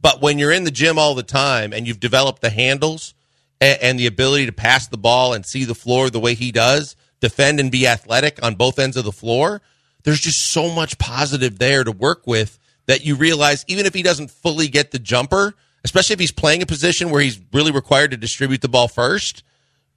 [0.01, 3.13] But when you're in the gym all the time and you've developed the handles
[3.61, 6.51] and, and the ability to pass the ball and see the floor the way he
[6.51, 9.61] does, defend and be athletic on both ends of the floor,
[10.01, 14.01] there's just so much positive there to work with that you realize even if he
[14.01, 18.09] doesn't fully get the jumper, especially if he's playing a position where he's really required
[18.09, 19.43] to distribute the ball first,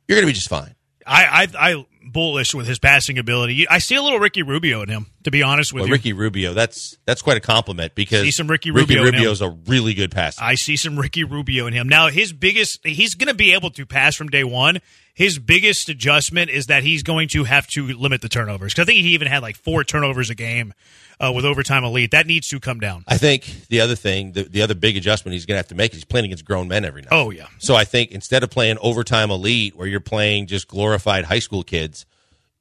[0.07, 0.75] you're going to be just fine.
[1.07, 3.69] I, I I bullish with his passing ability.
[3.69, 5.95] I see a little Ricky Rubio in him, to be honest with Well, you.
[5.95, 9.15] Ricky Rubio, that's that's quite a compliment because See some Ricky Rubio him.
[9.15, 10.43] Rubio's a really good passer.
[10.43, 11.89] I see some Ricky Rubio in him.
[11.89, 14.81] Now, his biggest, he's going to be able to pass from day one.
[15.15, 18.75] His biggest adjustment is that he's going to have to limit the turnovers.
[18.75, 20.75] Because I think he even had like four turnovers a game
[21.21, 22.11] uh, with overtime elite.
[22.11, 23.05] That needs to come down.
[23.07, 25.77] I think the other thing, the, the other big adjustment he's going to have to
[25.77, 27.13] make is he's playing against grown men every night.
[27.13, 27.47] Oh, yeah.
[27.59, 31.63] So I think instead of playing overtime elite where you're playing just glorified high school
[31.63, 32.07] kids,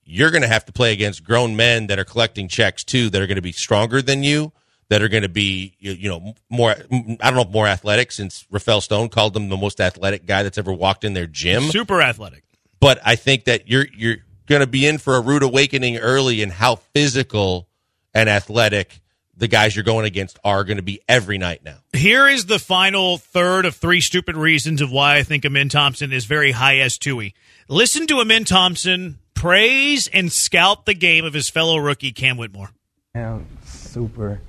[0.06, 3.22] you're going to have to play against grown men that are collecting checks too, that
[3.22, 4.52] are going to be stronger than you,
[4.93, 6.69] that are going to be you, you know more.
[6.69, 10.60] I don't know more athletic since Rafael Stone called him the most athletic guy that's
[10.60, 11.63] ever walked in their gym.
[11.63, 12.43] Super athletic.
[12.79, 16.43] but I think that you're you're going to be in for a rude awakening early
[16.43, 17.67] in how physical
[18.13, 19.01] and athletic
[19.36, 21.77] the guys you're going against are going to be every night now.
[21.91, 26.13] Here is the final third of three stupid reasons of why I think Amen Thompson
[26.13, 27.34] is very high S2E.
[27.67, 32.69] Listen to Amen Thompson praise and scout the game of his fellow rookie Cam Whitmore.
[33.15, 34.39] I'm super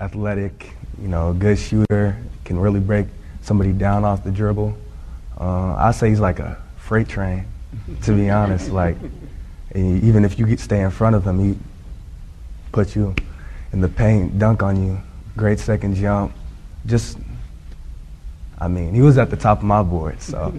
[0.00, 3.06] athletic, you know, good shooter, can really break
[3.42, 4.76] somebody down off the dribble.
[5.38, 7.46] Uh, I say he's like a freight train,
[8.02, 8.70] to be honest.
[8.70, 8.96] Like,
[9.74, 11.58] even if you stay in front of him, he
[12.72, 13.14] put you
[13.72, 15.00] in the paint, dunk on you,
[15.36, 16.32] great second jump.
[16.86, 17.18] Just,
[18.58, 20.52] I mean, he was at the top of my board, so.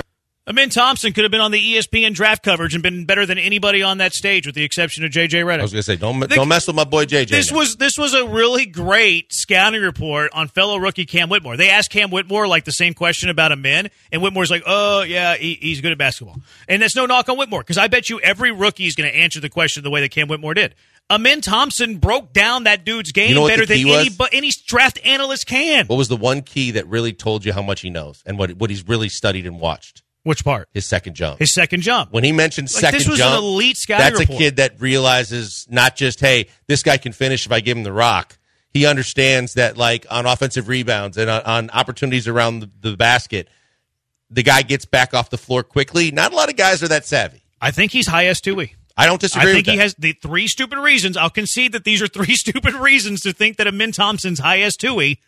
[0.46, 3.82] Amen Thompson could have been on the ESPN draft coverage and been better than anybody
[3.82, 5.60] on that stage, with the exception of JJ Redick.
[5.60, 7.30] I was going to say, don't don't mess with my boy JJ.
[7.30, 7.56] This now.
[7.56, 11.56] was this was a really great scouting report on fellow rookie Cam Whitmore.
[11.56, 15.34] They asked Cam Whitmore like the same question about Amen, and Whitmore's like, "Oh yeah,
[15.36, 16.36] he, he's good at basketball."
[16.68, 19.16] And that's no knock on Whitmore because I bet you every rookie is going to
[19.16, 20.74] answer the question the way that Cam Whitmore did.
[21.10, 24.98] Amen Thompson broke down that dude's game You know better than any but any draft
[25.04, 25.86] analyst can.
[25.86, 28.52] What was the one key that really told you how much he knows and what
[28.58, 30.02] what he's really studied and watched?
[30.24, 30.68] Which part?
[30.72, 31.38] His second jump.
[31.38, 32.10] His second jump.
[32.12, 34.40] when he mentioned Like, second this was jump, an elite scouting that's report.
[34.40, 37.84] a kid that realizes not just hey, this guy can finish if I give him
[37.84, 38.36] the rock.
[38.70, 43.48] He understands that like on offensive rebounds and on, on opportunities around the, the basket,
[44.30, 46.10] the guy gets back off the floor quickly.
[46.10, 47.42] Not a lot of guys are that savvy.
[47.60, 48.74] I think he's high S two E.
[48.96, 49.50] I don't disagree.
[49.50, 51.16] I think he has the three stupid reasons.
[51.16, 54.76] I'll concede that these are three stupid reasons to think that Amen Thompson's high S
[54.76, 55.20] two E.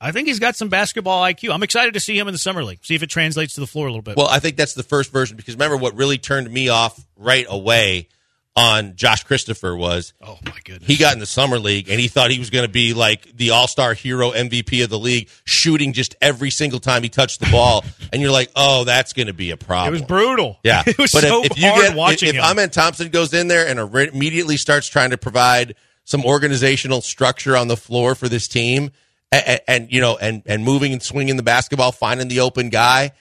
[0.00, 1.52] I think he's got some basketball IQ.
[1.52, 2.82] I'm excited to see him in the summer league.
[2.82, 4.16] See if it translates to the floor a little bit.
[4.16, 7.46] Well, I think that's the first version because remember what really turned me off right
[7.48, 8.08] away
[8.56, 12.08] on Josh Christopher was oh my goodness, he got in the summer league and he
[12.08, 15.92] thought he was going to be like the all-star hero MVP of the league, shooting
[15.92, 17.84] just every single time he touched the ball.
[18.12, 19.94] and you're like, oh, that's going to be a problem.
[19.94, 20.58] it was brutal.
[20.64, 22.42] Yeah, it was but so if, if you hard get watching if, if.
[22.42, 27.68] Amen Thompson goes in there and immediately starts trying to provide some organizational structure on
[27.68, 28.90] the floor for this team,
[29.32, 33.12] and, and you know, and and moving and swinging the basketball, finding the open guy,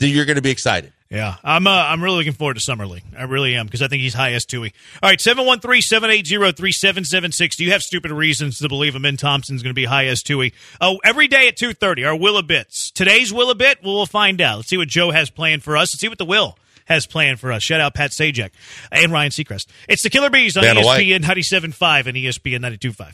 [0.00, 0.92] you're going to be excited.
[1.10, 3.04] Yeah, I'm uh, I'm really looking forward to summer league.
[3.16, 4.72] I really am because I think he's high S two E.
[5.02, 7.56] All right, 713-780-3776.
[7.56, 10.42] Do you have stupid reasons to believe Amen Thompson's going to be high S two
[10.42, 10.54] E?
[10.80, 12.06] Oh, every day at two thirty.
[12.06, 12.90] Our Will a Bits.
[12.90, 13.84] Today's Will a Bit.
[13.84, 14.56] Well, we'll find out.
[14.56, 15.92] Let's see what Joe has planned for us.
[15.92, 17.62] Let's see what the Will has planned for us.
[17.62, 18.52] Shout out Pat Sajak
[18.90, 19.66] and Ryan Seacrest.
[19.88, 21.06] It's the Killer Bees on White.
[21.06, 23.12] ESPN 97.5 and ESPN 92.5.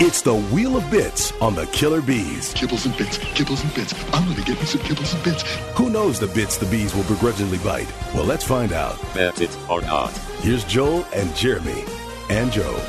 [0.00, 2.54] It's the Wheel of Bits on the Killer Bees.
[2.54, 3.92] Kibbles and bits, kibbles and bits.
[4.14, 5.42] I'm gonna get me some kibbles and bits.
[5.76, 7.92] Who knows the bits the bees will begrudgingly bite?
[8.14, 8.96] Well, let's find out.
[9.12, 10.16] Bet it or not.
[10.40, 11.84] Here's Joel and Jeremy.
[12.30, 12.80] And Joe.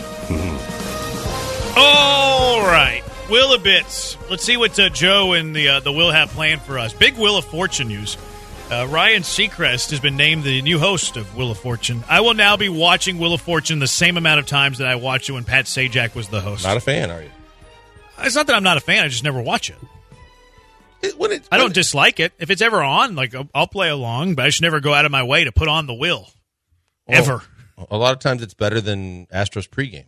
[1.75, 3.01] All right.
[3.27, 4.15] Wheel of Bits.
[4.29, 6.93] Let's see what uh, Joe and the uh, the Will have planned for us.
[6.93, 8.17] Big Wheel of Fortune news.
[8.71, 12.03] Uh, Ryan Seacrest has been named the new host of Wheel of Fortune.
[12.07, 14.95] I will now be watching Wheel of Fortune the same amount of times that I
[14.95, 16.65] watched it when Pat Sajak was the host.
[16.65, 17.31] Not a fan, are you?
[18.21, 19.03] it's not that I'm not a fan.
[19.03, 19.77] I just never watch it.
[21.01, 22.33] It- when it- I don't it- dislike it.
[22.37, 25.05] If it's ever on, like I'll- I'll play along, but I should never go out
[25.05, 26.29] of my way to put on the Will.
[27.07, 27.41] Ever.
[27.89, 30.05] A lot of times it's better than Astros pregame.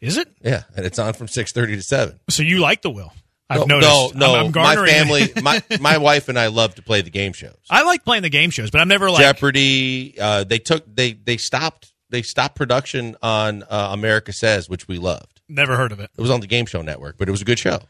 [0.00, 0.28] Is it?
[0.40, 2.20] Yeah, and it's on from six thirty to seven.
[2.28, 3.12] So you like the Will?
[3.48, 4.14] I've no, noticed.
[4.16, 4.40] no, no.
[4.40, 7.56] I'm, I'm my family, my my wife and I love to play the game shows.
[7.70, 10.16] I like playing the game shows, but I'm never like Jeopardy.
[10.20, 14.98] Uh, they took they they stopped they stopped production on uh, America Says, which we
[14.98, 15.40] loved.
[15.48, 16.10] never heard of it.
[16.16, 17.80] It was on the Game Show Network, but it was a good show.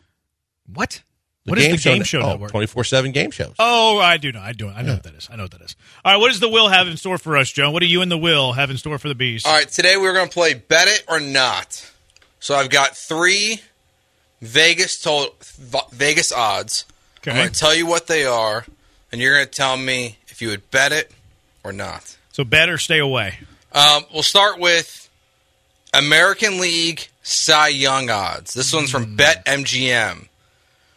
[0.67, 1.03] What?
[1.47, 2.51] What is the game show network?
[2.51, 3.55] Twenty four seven game shows.
[3.59, 4.41] Oh, I do know.
[4.41, 4.69] I do.
[4.69, 5.29] I know what that is.
[5.31, 5.77] I know what that is.
[6.05, 7.71] All right, what does the will have in store for us, Joe?
[7.71, 9.45] What do you and the will have in store for the bees?
[9.47, 11.89] All right, today we're going to play Bet It or Not.
[12.41, 13.61] So I've got three
[14.43, 15.35] Vegas told
[15.93, 16.85] Vegas odds.
[17.27, 18.65] I'm going to tell you what they are,
[19.11, 21.11] and you're going to tell me if you would bet it
[21.65, 22.17] or not.
[22.33, 23.39] So bet or stay away.
[23.73, 25.11] Um, we'll start with
[25.93, 28.55] American League Cy Young odds.
[28.55, 30.29] This one's from BetMGM.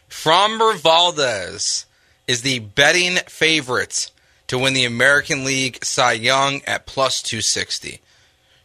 [0.08, 1.86] Framber Valdez
[2.28, 4.10] is the betting favorite
[4.46, 8.00] to win the American League Cy Young at plus 260.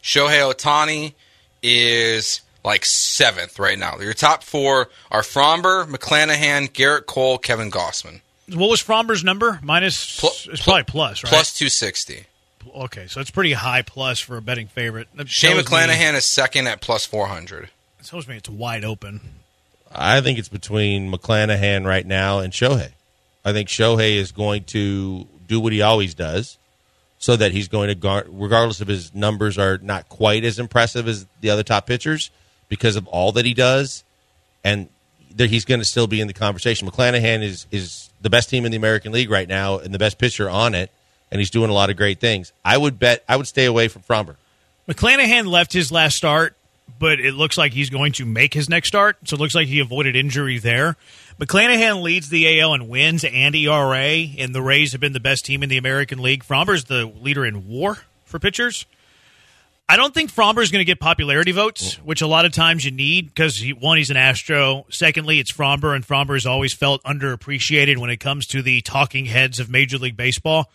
[0.02, 1.14] Shohei Ohtani
[1.62, 3.96] is like seventh right now.
[3.98, 8.20] Your top four are Framber, McClanahan, Gerrit Cole, Kevin Gausman.
[8.52, 9.58] What was Framber's number?
[9.62, 10.20] Minus.
[10.20, 11.30] Pl- it's probably plus, right?
[11.30, 12.26] Plus 260.
[12.74, 15.08] Okay, so it's pretty high plus for a betting favorite.
[15.14, 17.70] That Shane tells me- McClanahan is second at plus 400.
[18.00, 19.20] it tells me it's wide open.
[19.90, 22.90] I think it's between McClanahan right now and Shohei.
[23.44, 26.58] I think Shohei is going to do what he always does,
[27.18, 31.06] so that he's going to, guard, regardless of his numbers are not quite as impressive
[31.08, 32.30] as the other top pitchers,
[32.68, 34.04] because of all that he does,
[34.64, 34.88] and
[35.36, 36.88] that he's going to still be in the conversation.
[36.88, 40.18] McClanahan is is the best team in the American League right now and the best
[40.18, 40.90] pitcher on it,
[41.30, 42.52] and he's doing a lot of great things.
[42.64, 44.36] I would bet I would stay away from Framber.
[44.88, 46.56] McClanahan left his last start,
[46.98, 49.16] but it looks like he's going to make his next start.
[49.24, 50.96] So it looks like he avoided injury there.
[51.40, 55.44] McClanahan leads the AL in wins and ERA, and the Rays have been the best
[55.44, 56.44] team in the American League.
[56.44, 58.86] Framber's the leader in WAR for pitchers.
[59.88, 62.84] I don't think Framber is going to get popularity votes, which a lot of times
[62.84, 64.84] you need because he, one, he's an Astro.
[64.90, 69.26] Secondly, it's Framber, and Framber has always felt underappreciated when it comes to the talking
[69.26, 70.70] heads of Major League Baseball.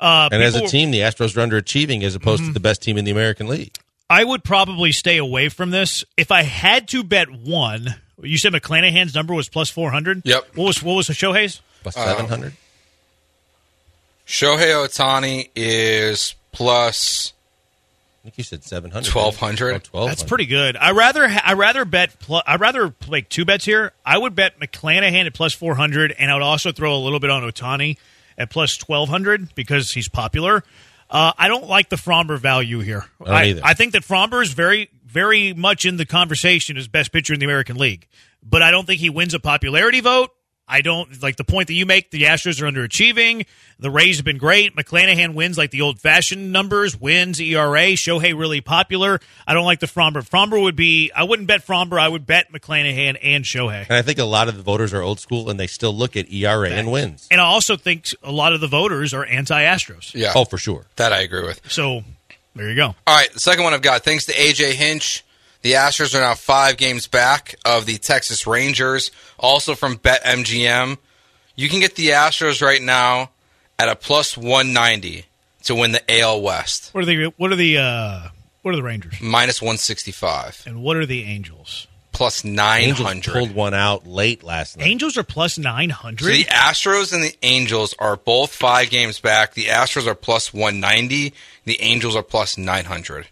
[0.00, 2.96] Uh, And as a team, the Astros are underachieving as opposed to the best team
[2.96, 3.74] in the American League.
[4.08, 6.04] I would probably stay away from this.
[6.16, 10.22] If I had to bet one, you said McClanahan's number was plus four hundred.
[10.24, 10.56] Yep.
[10.56, 11.60] What was what was Shohei's?
[11.82, 12.54] Plus seven hundred.
[14.26, 17.37] Shohei Ohtani is plus I
[18.28, 19.14] think you said seven hundred.
[19.14, 19.88] 1200.
[20.06, 20.76] That's pretty good.
[20.76, 23.92] I rather ha- I rather bet pl- I rather make two bets here.
[24.04, 27.20] I would bet McClanahan at plus four hundred, and I would also throw a little
[27.20, 27.96] bit on Ohtani
[28.36, 30.62] at plus twelve hundred because he's popular.
[31.10, 33.06] Uh, I don't like the Framber value here.
[33.22, 33.60] I don't either.
[33.64, 37.40] I think that Framber is very very much in the conversation as best pitcher in
[37.40, 38.06] the American League,
[38.42, 40.30] but I don't think he wins a popularity vote.
[40.68, 42.10] I don't like the point that you make.
[42.10, 43.46] The Astros are underachieving.
[43.78, 44.76] The Rays have been great.
[44.76, 47.92] McClanahan wins like the old fashioned numbers, wins ERA.
[47.92, 49.20] Shohei really popular.
[49.46, 50.28] I don't like the Framber.
[50.28, 51.98] Framber would be, I wouldn't bet Framber.
[51.98, 53.82] I would bet McClanahan and Shohei.
[53.88, 56.16] And I think a lot of the voters are old school and they still look
[56.16, 57.28] at ERA and wins.
[57.30, 60.12] And I also think a lot of the voters are anti Astros.
[60.14, 60.32] Yeah.
[60.34, 60.86] Oh, for sure.
[60.96, 61.60] That I agree with.
[61.70, 62.02] So
[62.54, 62.94] there you go.
[63.06, 64.02] All right, the second one I've got.
[64.02, 65.24] Thanks to AJ Hinch,
[65.62, 69.10] the Astros are now five games back of the Texas Rangers.
[69.38, 70.98] Also from BetMGM,
[71.56, 73.30] you can get the Astros right now
[73.78, 75.26] at a plus one ninety
[75.64, 78.28] to win the AL West, What are the, what are the, uh,
[78.62, 79.20] what are the Rangers?
[79.20, 81.86] minus one sixty five, And what are the Angels?
[82.10, 84.88] plus nine Angels pulled one out late last night.
[84.88, 86.24] Angels are plus 900.
[86.24, 89.54] So the Astros and the Angels are both five games back.
[89.54, 91.32] The Astros are plus 190.
[91.64, 93.28] The Angels are plus 900.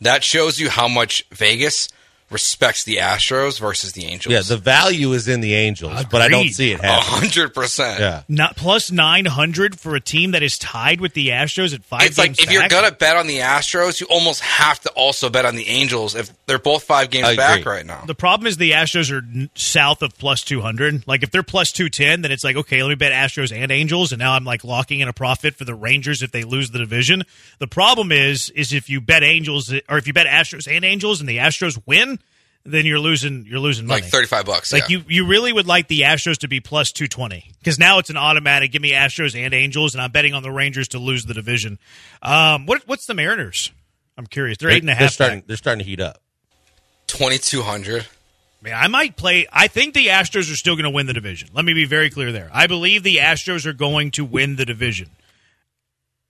[0.00, 1.88] That shows you how much Vegas
[2.30, 4.32] respects the Astros versus the Angels.
[4.32, 7.20] Yeah, the value is in the Angels, but I don't see it A happening.
[7.20, 8.00] hundred percent.
[8.00, 8.22] Yeah.
[8.28, 12.18] Not plus 900 for a team that is tied with the Astros at five It's
[12.18, 15.44] like games if you're gonna bet on the Astros, you almost have to also bet
[15.46, 17.72] on the Angels if they're both five games I back agree.
[17.74, 18.04] right now.
[18.06, 21.06] The problem is the Astros are south of plus 200.
[21.06, 24.12] Like if they're plus 210, then it's like, okay, let me bet Astros and Angels.
[24.12, 26.78] And now I'm like locking in a profit for the Rangers if they lose the
[26.78, 27.22] division.
[27.58, 31.20] The problem is, is if you bet Angels or if you bet Astros and Angels
[31.20, 32.15] and the Astros win,
[32.66, 34.02] then you're losing, you're losing money.
[34.02, 34.72] Like thirty-five bucks.
[34.72, 34.98] Like yeah.
[34.98, 38.10] you, you really would like the Astros to be plus two twenty because now it's
[38.10, 38.72] an automatic.
[38.72, 41.78] Give me Astros and Angels, and I'm betting on the Rangers to lose the division.
[42.22, 43.70] Um, what what's the Mariners?
[44.18, 44.58] I'm curious.
[44.58, 45.40] They're eight and a They're starting.
[45.40, 45.48] back.
[45.48, 46.20] They're starting to heat up.
[47.06, 48.06] twenty-two hundred.
[48.62, 49.46] Man, I might play.
[49.52, 51.50] I think the Astros are still going to win the division.
[51.52, 52.48] Let me be very clear there.
[52.52, 55.10] I believe the Astros are going to win the division.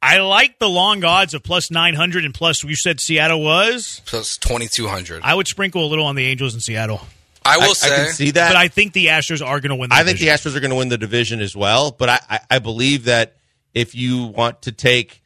[0.02, 4.02] I like the long odds of plus 900 and plus, you said Seattle was.
[4.06, 5.22] Plus twenty-two hundred.
[5.24, 7.00] I would sprinkle a little on the Angels in Seattle.
[7.44, 8.48] I will I, say I can see that.
[8.50, 10.50] But I think the Astros are going to win the I think the division.
[10.52, 11.90] Astros are going to win the division as well.
[11.92, 13.36] But I, I, I believe that
[13.72, 15.22] if you want to take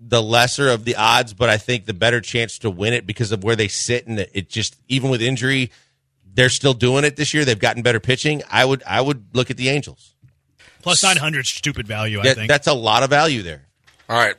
[0.00, 3.32] the lesser of the odds, but I think the better chance to win it because
[3.32, 5.70] of where they sit and it, it just even with injury,
[6.34, 7.44] they're still doing it this year.
[7.44, 8.42] They've gotten better pitching.
[8.50, 10.14] I would I would look at the Angels.
[10.82, 12.48] Plus 900 stupid value, I Yeah, think.
[12.48, 13.64] that's a lot of value there.
[14.08, 14.34] All right.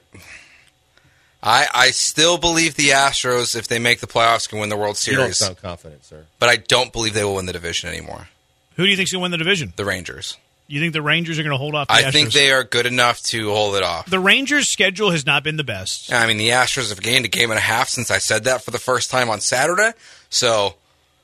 [1.41, 4.97] I I still believe the Astros, if they make the playoffs, can win the World
[4.97, 5.13] Series.
[5.13, 5.37] You don't Series.
[5.37, 6.25] sound confident, sir.
[6.39, 8.27] But I don't believe they will win the division anymore.
[8.75, 9.73] Who do you think's going to win the division?
[9.75, 10.37] The Rangers.
[10.67, 12.11] You think the Rangers are going to hold off the I Astros?
[12.11, 14.05] think they are good enough to hold it off.
[14.05, 16.13] The Rangers' schedule has not been the best.
[16.13, 18.63] I mean, the Astros have gained a game and a half since I said that
[18.63, 19.93] for the first time on Saturday.
[20.29, 20.75] So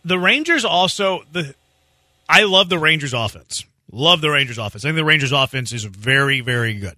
[0.03, 1.53] The Rangers also the
[2.27, 3.63] I love the Rangers offense.
[3.91, 4.83] Love the Rangers offense.
[4.83, 6.95] I think the Rangers offense is very very good.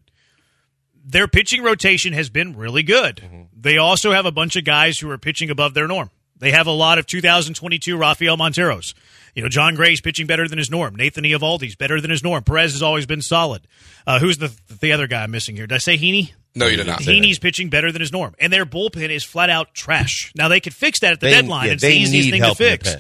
[1.10, 3.48] Their pitching rotation has been really good.
[3.58, 6.10] They also have a bunch of guys who are pitching above their norm.
[6.40, 8.94] They have a lot of 2022 Rafael Monteros.
[9.34, 10.96] You know, Jon Gray's pitching better than his norm.
[10.96, 12.44] Nathan Eovaldi's better than his norm.
[12.44, 13.68] Perez has always been solid.
[14.06, 15.66] Uh, who's the the other guy I'm missing here?
[15.66, 16.34] Did I say Heaney?
[16.56, 17.00] no, you did not.
[17.02, 20.32] Heaney's pitching better than his norm, and their bullpen is flat out trash.
[20.36, 21.68] Now they could fix that at the They- deadline.
[21.68, 22.96] yeah, it's the easiest thing to help in the fix.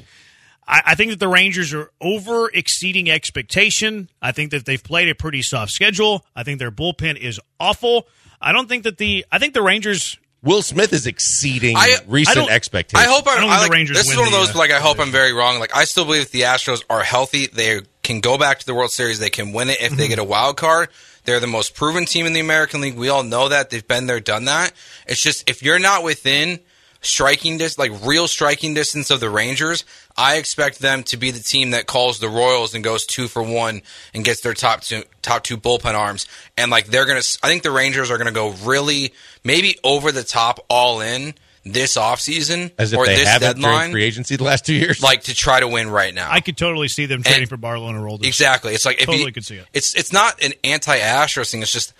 [0.67, 0.81] Pen.
[0.85, 4.09] I, I think that the Rangers are over exceeding expectation.
[4.21, 6.25] I think that they've played a pretty soft schedule.
[6.35, 8.07] I think their bullpen is awful.
[8.41, 10.17] I don't think that the I think the Rangers.
[10.43, 13.05] Will Smith is exceeding I- recent I expectations.
[13.07, 14.55] I hope I'm, I don't I think the like, Rangers This is one of those
[14.55, 15.59] uh, like I hope I'm very wrong.
[15.59, 18.75] Like I still believe if the Astros are healthy, they can go back to the
[18.75, 19.17] World Series.
[19.19, 19.97] They can win it if Mm-hmm.
[19.97, 20.89] they get a wild card.
[21.25, 22.95] They're the most proven team in the American League.
[22.95, 24.71] We all know that they've been there, done that.
[25.07, 26.59] It's just if you're not within
[27.01, 29.85] striking dis like real striking distance of the Rangers,
[30.17, 33.43] I expect them to be the team that calls the Royals and goes two for
[33.43, 36.25] one and gets their top two top two bullpen arms.
[36.57, 40.23] And like they're gonna, I think the Rangers are gonna go really maybe over the
[40.23, 44.65] top, all in this offseason as if or they this deadline, free agency the last
[44.65, 45.03] two years.
[45.03, 46.29] like to try to win right now.
[46.31, 48.25] I could totally see them trading And- for Barlow and Aroldis.
[48.25, 48.73] Exactly.
[48.73, 49.65] It's like if Totally you, could see it.
[49.73, 51.61] It's it's not an anti-Astros thing.
[51.61, 51.93] It's just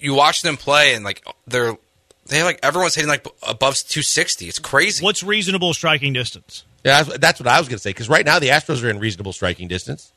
[0.00, 1.76] you watch them play and like they're
[2.26, 4.48] they like everyone's hitting like above 260.
[4.48, 5.02] It's crazy.
[5.04, 6.64] What's reasonable striking distance?
[6.84, 7.90] Yeah, that's- that's what I was going to say.
[7.90, 10.12] Because right now the Astros are in reasonable striking distance.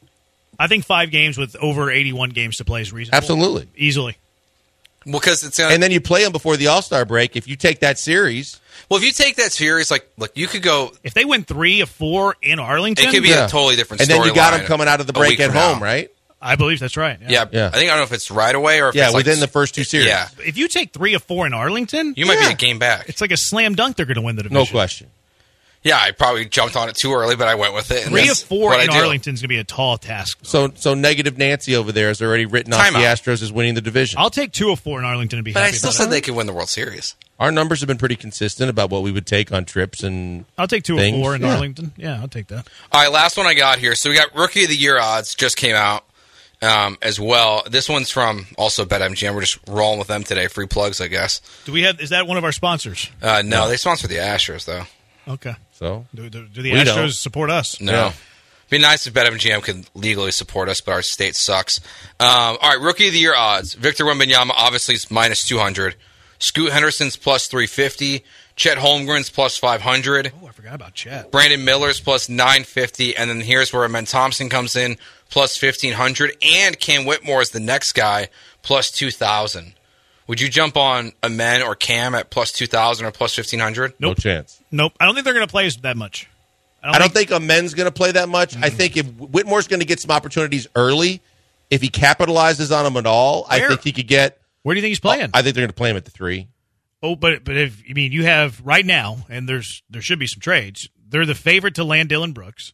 [0.59, 3.17] I think five games with over 81 games to play is reasonable.
[3.17, 3.67] Absolutely.
[3.75, 4.17] easily.
[5.05, 7.35] Well, because it's gonna, And then you play them before the All Star break.
[7.37, 10.61] If you take that series, well, if you take that series, like look, you could
[10.63, 10.91] go.
[11.03, 13.45] If they win three of four in Arlington, It could be Yeah.
[13.45, 14.01] a totally different.
[14.01, 15.83] and then you got them coming out of the break at home, now.
[15.85, 16.09] right?
[16.41, 17.17] I believe that's right.
[17.21, 17.67] Yeah, Yeah.
[17.67, 19.39] I think I don't know if it's right away or if Yeah, it's like- within
[19.39, 20.07] the first two series.
[20.07, 22.47] Yeah, If you take three or four in Arlington, you might Yeah.
[22.49, 23.05] be a game back.
[23.07, 23.95] it's like a slam dunk.
[23.95, 24.61] They're going to win the division.
[24.63, 25.07] No question.
[25.87, 28.03] Yeah, I probably jumped on it too early, but I went with it.
[28.03, 28.95] and Three or that's four in do.
[28.97, 30.39] Arlington's going to be a tall task.
[30.43, 33.81] So, so negative Nancy over there has already written off the Astros as winning the
[33.81, 34.19] division.
[34.19, 36.09] I'll take two or four in Arlington and be But I still about said it.
[36.11, 37.15] they could win the World Series.
[37.39, 40.67] Our numbers have been pretty consistent about what we would take on trips and I'll
[40.67, 41.17] take two things.
[41.17, 41.53] or four in Yeah.
[41.53, 41.91] Arlington.
[41.95, 42.67] Yeah, I'll take that.
[42.91, 43.93] All right, last one I got here.
[43.95, 46.03] So we got rookie of the year odds just came out
[46.63, 47.63] um, as well.
[47.69, 49.35] This one's from also BetMGM.
[49.35, 50.47] We're just rolling with them today.
[50.47, 51.39] Free plugs, I guess.
[51.65, 52.01] Do we have?
[52.01, 53.09] Is that one of our sponsors?
[53.21, 54.83] Uh, no, they sponsor the Astros though.
[55.31, 55.53] Okay.
[55.77, 57.11] So Do, do, do the Astros don't.
[57.13, 57.79] support us?
[57.79, 57.91] No.
[57.91, 58.13] Yeah.
[58.69, 61.79] Be nice if BetMGM could legally support us, but our state sucks.
[62.19, 63.75] Um, all right, rookie of the year odds.
[63.75, 65.95] Victor Wembanyama obviously is minus 200.
[66.39, 68.25] Scoot Henderson's plus 350.
[68.55, 70.33] Chet Holmgren's plus 500.
[70.41, 71.31] Oh, I forgot about Chet.
[71.31, 73.15] Brandon Miller's plus 950.
[73.15, 74.97] And then here's where Amen Thompson comes in,
[75.29, 76.35] plus 1500.
[76.43, 78.29] And Cam Whitmore is the next guy,
[78.63, 79.73] plus 2000.
[80.27, 83.93] Would you jump on Amen or Cam at plus 2000 or plus 1500?
[83.99, 84.61] no chance.
[84.71, 84.93] Nope.
[84.99, 86.27] I don't think they're going to play us that much.
[86.83, 88.55] I don't think Amen's going to play that much.
[88.55, 88.73] I mm.
[88.73, 91.21] think if Whitmore's going to get some opportunities early,
[91.69, 94.39] if he capitalizes on them at all, I think he could get.
[94.63, 95.31] Where do you think he's playing?
[95.33, 96.47] I think they're going to play him at the three.
[97.01, 100.27] Oh, but but if I mean you have right now, and there's there should be
[100.27, 100.89] some trades.
[101.07, 102.73] They're the favorite to land Dillon Brooks.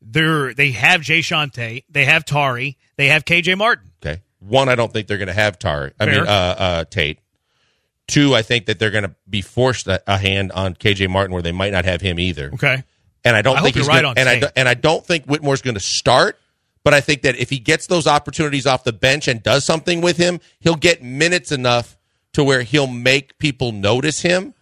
[0.00, 3.92] They're they have Jae'Sean, they have Tari, they have KJ Martin.
[4.04, 4.20] Okay.
[4.46, 5.92] One, I don't think they're going to have Tar.
[5.98, 6.14] I Fair.
[6.14, 7.18] mean, uh, uh, Tate.
[8.06, 11.32] Two, I think that they're going to be forced a, a hand on KJ Martin
[11.32, 12.50] where they might not have him either.
[12.54, 12.84] Okay,
[13.24, 14.50] And I don't I think he's right gonna, on and I Tate.
[14.56, 16.38] and I don't think Whitmore's going to start.
[16.82, 20.02] But I think that if he gets those opportunities off the bench and does something
[20.02, 21.96] with him, he'll get minutes enough
[22.34, 24.52] to where he'll make people notice him.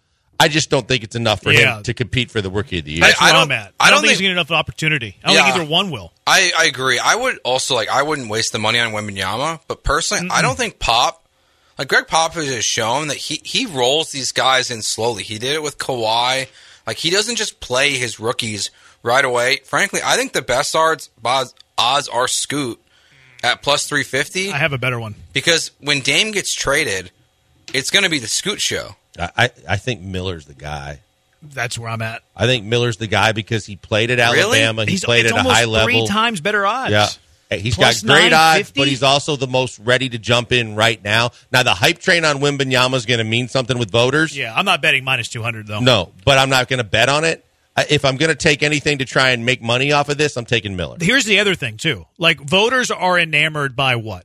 [0.42, 1.76] I just don't think it's enough for Yeah.
[1.78, 3.00] him to compete for the rookie of the year.
[3.00, 3.72] that's I where don't- I'm at.
[3.78, 5.16] I I don't, don't think, he's getting enough opportunity.
[5.22, 5.44] I don't Yeah.
[5.44, 6.12] think either one will.
[6.26, 6.98] I, I agree.
[6.98, 10.56] I would also like I wouldn't waste the money on Wembanyama, but personally, I don't
[10.56, 11.26] think Pop,
[11.78, 15.22] like Gregg Popovich has shown that he he rolls these guys in slowly.
[15.22, 16.48] He did it with Kawhi.
[16.86, 18.70] Like he doesn't just play his rookies
[19.02, 19.60] right away.
[19.64, 22.80] Frankly, I think the best odds odds, odds are Scoot
[23.44, 25.14] at plus three fifty I have a better one.
[25.32, 27.10] because when Dame gets traded,
[27.72, 28.96] it's going to be the Scoot show.
[29.18, 31.00] I, I, I think Miller's the guy.
[31.42, 32.22] That's where I'm at.
[32.36, 34.60] I think Miller's the guy because he played at Really?
[34.60, 34.84] Alabama.
[34.84, 35.86] He He's played at a almost high level.
[35.86, 36.92] Three times better odds.
[36.92, 37.08] Yeah.
[37.50, 40.74] Hey, He's Plus got great odds, but he's also the most ready to jump in
[40.74, 41.32] right now.
[41.52, 44.34] Now, the hype train on Wembanyama is going to mean something with voters.
[44.36, 45.80] Yeah, I'm not betting minus 200 though.
[45.80, 47.44] No, but I'm not going to bet on it.
[47.90, 50.44] If I'm going to take anything to try and make money off of this, I'm
[50.46, 50.96] taking Miller.
[51.00, 52.06] Here's the other thing too.
[52.18, 54.24] Like voters are enamored by what?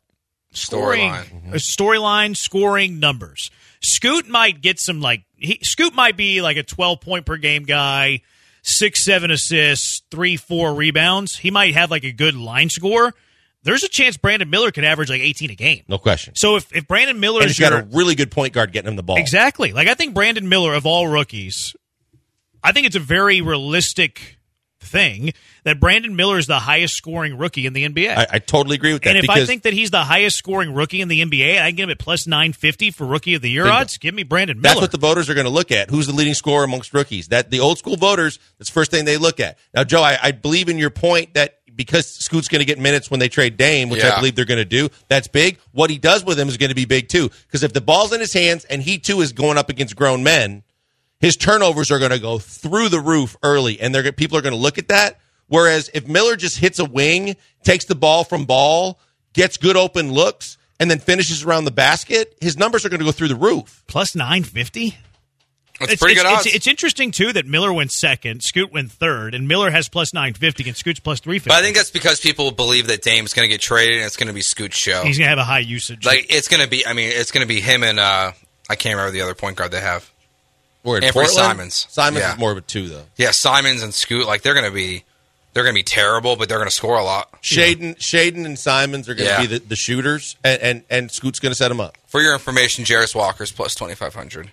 [0.54, 1.52] Scoring, Storyline.
[1.54, 3.52] a storyline, scoring numbers.
[3.82, 7.64] Scoot might get some like he, Scoot might be like a 12 point per game
[7.64, 8.22] guy,
[8.64, 11.36] six seven assists, three four rebounds.
[11.36, 13.14] He might have like a good line score.
[13.64, 15.84] There's a chance Brandon Miller could average like 18 a game.
[15.88, 16.36] No question.
[16.36, 18.88] So if, if Brandon Miller and he's got your, a really good point guard getting
[18.90, 19.18] him the ball.
[19.18, 19.74] Exactly.
[19.74, 21.76] Like I think Brandon Miller of all rookies,
[22.64, 24.38] I think it's a very realistic
[24.80, 28.16] thing that Brandon Miller is the highest scoring rookie in the NBA.
[28.16, 29.10] I, I totally agree with that.
[29.10, 31.64] and if because I think that he's the highest scoring rookie in the NBA, and
[31.64, 33.78] I can get him at plus nine fifty for rookie of the year Bingo.
[33.78, 33.98] odds.
[33.98, 34.76] Give me Brandon Miller.
[34.76, 35.90] That's what the voters are going to look at.
[35.90, 37.30] Who's the leading scorer amongst rookies?
[37.30, 38.40] That the old school voters.
[38.58, 39.58] That's the first thing they look at.
[39.74, 43.10] Now, Joe, I, I believe in your point that because Scoot's going to get minutes
[43.10, 44.90] when they trade Dame, which I believe they're going to do.
[45.08, 45.60] That's big.
[45.72, 47.30] What he does with him is going to be big too.
[47.30, 50.24] Because if the ball's in his hands and he too is going up against grown
[50.24, 50.64] men,
[51.20, 54.54] his turnovers are going to go through the roof early, and they're people are going
[54.54, 55.20] to look at that.
[55.48, 59.00] Whereas if Miller just hits a wing, takes the ball from ball,
[59.34, 63.06] gets good open looks, and then finishes around the basket, his numbers are going to
[63.06, 63.84] go through the roof.
[63.88, 64.98] plus nine fifty.
[65.80, 66.48] It's, pretty good odds.
[66.48, 70.12] It's, it's interesting too that Miller went second, Scoot went third, and Miller has plus
[70.12, 71.50] nine fifty, and Scoot's plus three fifty.
[71.50, 74.18] but I think that's because people believe that Dame's going to get traded and it's
[74.18, 75.04] going to be Scoot's show.
[75.04, 76.04] he's gonna have a high usage.
[76.06, 76.86] Like it's going to be.
[76.86, 78.32] I mean, it's going to be him and uh,
[78.70, 80.12] I can't remember the other point guard they have.
[80.88, 81.86] Or in Anthony Portland, Simons.
[81.90, 82.34] Simons Yeah.
[82.34, 83.04] is more of a two though.
[83.18, 84.26] Yeah, Simons and Scoot.
[84.26, 85.04] Like they're going to be.
[85.54, 87.42] They're going to be terrible, but they're going to score a lot.
[87.42, 89.42] Shaedon, Shaedon, and Simons are going to Yeah.
[89.42, 91.98] be the, the shooters, and, and and Scoot's going to set them up.
[92.08, 94.52] For your information, Jarace Walker's plus twenty five hundred.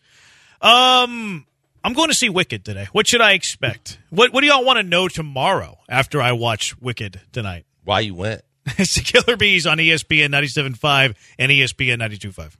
[0.61, 1.45] Um
[1.85, 2.87] I'm going to see Wicked today.
[2.93, 3.99] What should I expect?
[4.09, 7.67] What what do y'all want to know tomorrow after I watch Wicked tonight?
[7.83, 8.41] Why you went?
[8.79, 12.55] it's the Killer Bees on ESPN 97.5 and ESPN 92.5.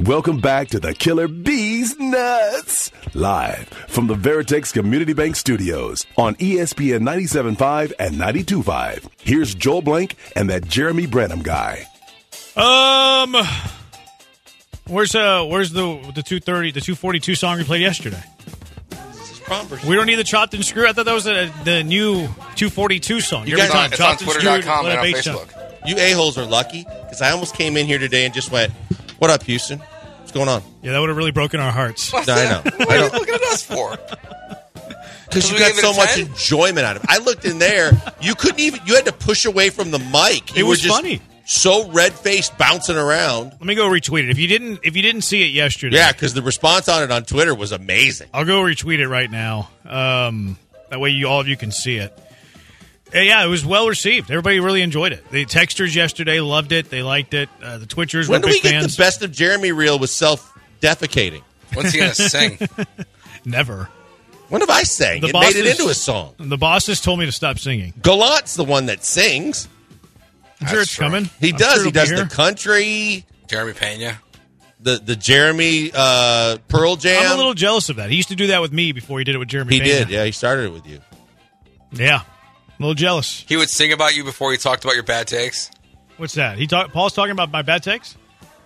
[0.00, 6.34] Welcome back to the Killer Bees Nuts, live from the Veritex Community Bank Studios on
[6.34, 9.08] ESPN 97.5 and 92.5.
[9.20, 11.86] Here's Joel Blank and that Jeremy Branham guy.
[12.56, 13.36] Um,
[14.86, 18.22] where's uh, where's the the two thirty, the two forty two song we played yesterday?
[19.86, 20.86] We don't need the chopped and screw.
[20.86, 23.46] I thought that was the the new two forty two song.
[23.46, 25.60] You Every guys- time, it's on and Twitter.com screwed, and on a Facebook.
[25.86, 28.72] You a-holes are lucky because I almost came in here today and just went,
[29.18, 29.80] What up, Houston?
[29.80, 30.62] What's going on?
[30.82, 32.10] Yeah, that would have really broken our hearts.
[32.10, 32.62] What's No, I know.
[32.78, 33.98] What are you looking at us for?
[35.26, 37.10] Because you got so much enjoyment out of it.
[37.10, 37.90] I looked in there.
[38.20, 38.78] You couldn't even.
[38.86, 40.56] You had to push away from the mic.
[40.56, 41.20] It was just funny.
[41.46, 43.50] So red faced, bouncing around.
[43.52, 44.30] Let me go retweet it.
[44.30, 47.10] If you didn't, if you didn't see it yesterday, Yeah, because the response on it
[47.10, 48.28] on Twitter was amazing.
[48.32, 49.68] I'll go retweet it right now.
[49.84, 52.16] Um, that way, you all of you can see it.
[53.14, 54.30] Uh, yeah, it was well received.
[54.30, 55.30] Everybody really enjoyed it.
[55.30, 56.88] The texters yesterday loved it.
[56.90, 57.48] They liked it.
[57.62, 58.96] Uh, the Twitchers When were do we get fans.
[58.96, 61.42] the best of Jeremy reel with self defecating?
[61.74, 62.58] When's he gonna sing?
[63.44, 63.88] Never.
[64.48, 65.20] When have I sang?
[65.20, 66.34] The it made it into a song.
[66.38, 67.92] The bosses told me to stop singing.
[68.02, 69.68] Gallant's the one that sings.
[70.64, 71.04] I'm sure That's it's true.
[71.06, 71.30] coming.
[71.40, 71.74] He I'm does.
[71.76, 72.24] sure he does here.
[72.24, 74.18] the country, Jeremy Pena.
[74.80, 77.22] the the Jeremy uh, Pearl Jam.
[77.26, 78.10] I'm a little jealous of that.
[78.10, 79.74] He used to do that with me before he did it with Jeremy.
[79.74, 79.92] he Pena.
[80.00, 80.10] did.
[80.10, 81.00] Yeah, he started it with you.
[81.92, 82.20] Yeah.
[82.22, 83.44] A little jealous.
[83.48, 85.70] He would sing about you before he talked about your bad takes.
[86.16, 86.58] What's that?
[86.58, 88.16] He talk, Paul's talking about my bad takes.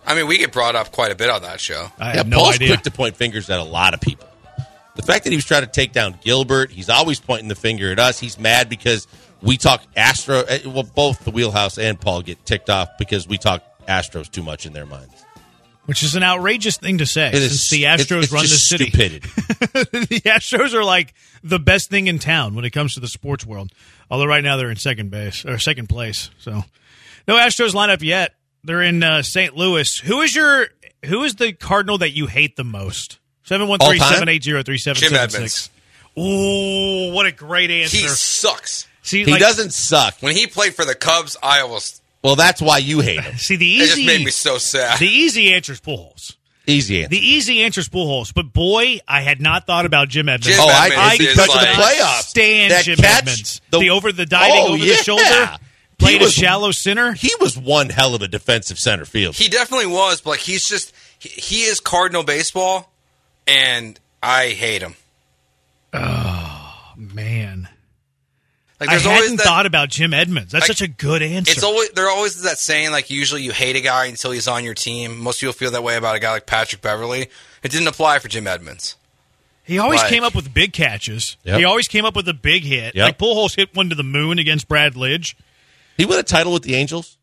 [0.06, 1.88] I mean, we get brought up quite a bit on that show.
[1.98, 2.68] I yeah, have no Paul's idea.
[2.68, 4.26] quick to point fingers at a lot of people.
[4.96, 7.92] The fact that he was trying to take down Gilbert, he's always pointing the finger
[7.92, 8.18] at us.
[8.18, 9.06] He's mad because
[9.42, 10.42] we talk Astro.
[10.42, 14.42] eh, Well, both the Wheelhouse and Paul get ticked off because we talk Astros too
[14.42, 15.24] much in their minds.
[15.86, 17.28] Which is an outrageous thing to say.
[17.28, 18.84] It is since the Astros it's- it's run the city.
[18.90, 19.28] Stupidity.
[20.06, 23.46] the Astros are like the best thing in town when it comes to the sports
[23.46, 23.72] world.
[24.10, 26.28] Although right now they're in second base or second place.
[26.38, 26.62] So
[27.26, 28.34] no Astros lineup yet.
[28.64, 29.56] They're in uh, St.
[29.56, 29.98] Louis.
[30.00, 30.66] Who is your
[31.06, 33.18] who is the Cardinal that you hate the most?
[33.46, 34.94] 713-780-3776.
[34.96, 35.70] Jim Edmonds.
[36.18, 37.96] Ooh, what a great answer.
[37.96, 38.87] He sucks.
[39.08, 40.14] See, he like, doesn't suck.
[40.20, 43.36] When he played for the Cubs, I almost Well, that's why you hate him.
[43.38, 44.98] see the it just easy made me so sad.
[44.98, 46.36] the easy answer is Pujols.
[46.66, 47.08] Easy answer.
[47.08, 48.34] The easy answer is Pujols.
[48.34, 50.46] But boy, I had not thought about Jim Edmonds.
[50.46, 52.22] Jim oh, I, Edmonds I is because of the like- playoffs.
[52.24, 53.60] Stand That Jim catch, Edmonds.
[53.70, 54.96] The, over the diving Oh, over yeah.
[54.96, 55.56] the shoulder.
[55.98, 57.12] Played He a shallow center.
[57.12, 59.34] He was one hell of a defensive center field.
[59.34, 62.92] He definitely was, but like he's just he, he is Cardinal baseball,
[63.48, 64.94] and I hate him.
[65.92, 67.68] Oh man,
[68.80, 69.42] Like I there's always hadn't that.
[69.46, 70.52] thought about Jim Edmonds.
[70.52, 71.50] That's Like, such a good answer.
[71.50, 74.46] it's always there always is that saying like usually you hate a guy until he's
[74.46, 75.18] on your team.
[75.18, 77.22] Most people feel that way about a guy like Patrick Beverley.
[77.62, 78.94] It didn't apply for Jim Edmonds.
[79.64, 81.36] he always like- came up with big catches.
[81.44, 81.58] Yep.
[81.58, 82.94] He always came up with a big hit.
[82.94, 83.04] Yep.
[83.04, 85.34] Like Pujols hit one to the moon against Brad Lidge.
[85.96, 87.16] he won a title with the Angels.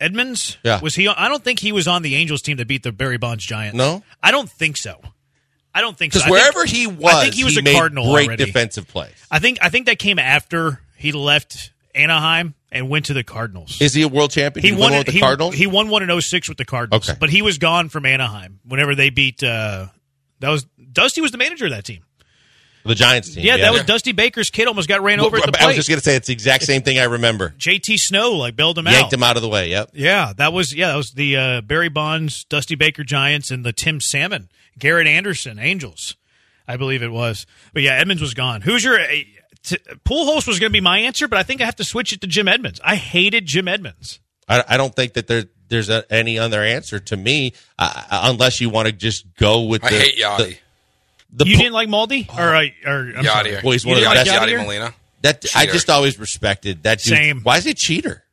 [0.00, 0.80] Edmonds, Yeah.
[0.80, 1.06] was he?
[1.08, 3.44] On, I don't think he was on the Angels team that beat the Barry Bonds
[3.44, 3.76] Giants.
[3.76, 4.02] No?
[4.22, 5.00] I don't think so.
[5.74, 6.18] I don't think so.
[6.20, 8.44] Because I think- wherever he was, I think he was a made Cardinal great already.
[8.44, 9.12] defensive plays.
[9.30, 13.80] I think I think that came after he left Anaheim and went to the Cardinals.
[13.80, 14.64] Is he a world champion?
[14.64, 15.54] he Did won one with the he, Cardinals.
[15.54, 17.08] He won one in 06 with the Cardinals.
[17.08, 17.16] Okay.
[17.20, 19.86] But he was gone from Anaheim whenever they beat uh
[20.40, 22.04] that was Dusty was the manager of that team.
[22.84, 23.44] the Giants team.
[23.44, 25.88] Yeah, that was Dusty Baker's kid almost got ran over at the I was just
[25.88, 27.54] going to say it's the exact same thing I remember.
[27.58, 29.12] JT Snow like bailed him Yanked out.
[29.12, 29.68] him out of the way.
[29.68, 29.90] Yep.
[29.94, 33.72] Yeah, that was yeah, that was the uh, Barry Bonds, Dusty Baker Giants, and the
[33.74, 34.48] Tim Salmon,
[34.80, 36.16] Garrett Anderson Angels,
[36.66, 37.46] I believe it was.
[37.72, 38.62] But yeah, Edmonds was gone.
[38.62, 39.06] Who's your uh,
[39.62, 42.12] t- Pujols was going to be my answer, but I think I have to switch
[42.12, 42.80] it to Jim Edmonds.
[42.84, 44.18] I hated Jim Edmonds.
[44.48, 48.60] I, I don't think that there there's a, any other answer to me uh, unless
[48.60, 49.84] you want to just go with.
[49.84, 50.58] I the, hate Yadi.
[51.32, 53.50] The, the you pu- didn't like Maldy or, uh, or I'm sorry.
[53.50, 53.62] Yadi.
[53.62, 54.62] Well, he's You one of the like best- Yadi Yadi?
[54.62, 54.94] Molina.
[55.22, 57.14] that I just always respected that dude.
[57.16, 57.40] Same.
[57.42, 58.24] Why is he a cheater?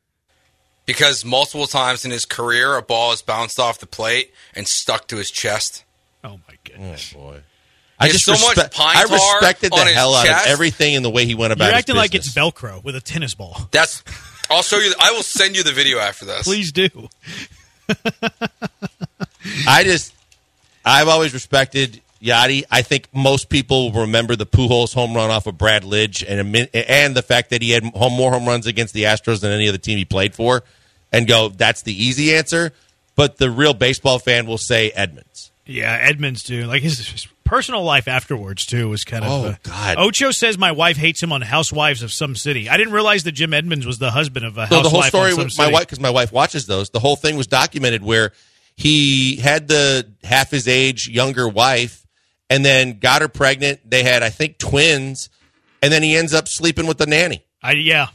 [0.86, 5.06] Because multiple times in his career, a ball has bounced off the plate and stuck
[5.08, 5.84] to his chest.
[6.76, 7.40] Oh boy.
[8.00, 10.46] I There's just so much respect, pine I respected the on his hell out chest.
[10.46, 12.32] of everything in the way he went about You're his acting like it's.
[12.32, 13.56] Velcro with a tennis ball.
[13.72, 14.04] That's.
[14.50, 14.92] I'll show you.
[15.00, 16.44] I will send you the video after this.
[16.44, 16.88] Please do.
[19.66, 20.14] I just,
[20.84, 22.64] I've always respected Yadi.
[22.70, 27.14] I think most people remember the Pujols home run off of Brad Lidge and and
[27.16, 29.78] the fact that he had home, more home runs against the Astros than any other
[29.78, 30.62] team he played for,
[31.12, 32.72] and go, that's the easy answer.
[33.16, 35.50] But the real baseball fan will say Edmonds.
[35.68, 36.64] Yeah, Edmonds too.
[36.64, 39.30] Like his, his personal life afterwards too was kind of.
[39.30, 39.96] Oh, uh, God.
[39.98, 42.68] Ocho says my wife hates him on Housewives of some city.
[42.68, 45.34] I didn't realize that Jim Edmonds was the husband of a So the whole story
[45.34, 45.72] with my city.
[45.72, 48.32] wife, because my wife watches those, the whole thing was documented where
[48.76, 52.06] he had the half his age younger wife,
[52.48, 53.80] and then got her pregnant.
[53.88, 55.28] They had, I think, twins,
[55.82, 57.44] and then he ends up sleeping with the nanny.
[57.62, 58.08] I, yeah,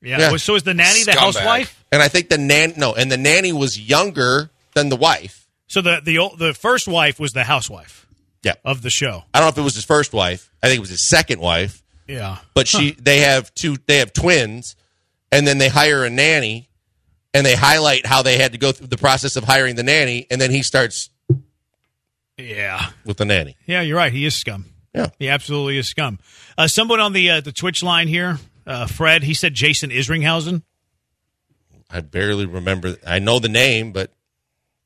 [0.00, 0.18] yeah.
[0.18, 0.30] Yeah.
[0.32, 1.84] Was- So is the nanny the housewife?
[1.90, 5.39] And I think the nan no, and the nanny was younger than the wife.
[5.70, 8.06] So the the the first wife was the housewife.
[8.42, 8.54] Yeah.
[8.64, 9.24] of the show.
[9.34, 10.50] I don't know if it was his first wife.
[10.62, 11.82] I think it was his second wife.
[12.08, 12.38] Yeah.
[12.54, 14.76] But she, they have two, they have twins,
[15.30, 16.70] and then they hire a nanny,
[17.34, 20.26] and they highlight how they had to go through the process of hiring the nanny,
[20.30, 21.10] and then he starts
[22.38, 22.90] Yeah.
[23.04, 23.56] with the nanny.
[23.66, 24.10] Yeah, you're right.
[24.12, 24.64] He is scum.
[24.94, 25.08] Yeah.
[25.18, 26.18] He absolutely is scum.
[26.56, 30.62] Uh, someone on the uh, the Twitch line here, uh, Fred, he said Jason Isringhausen.
[31.90, 32.96] I barely remember.
[33.06, 34.12] I know the name, but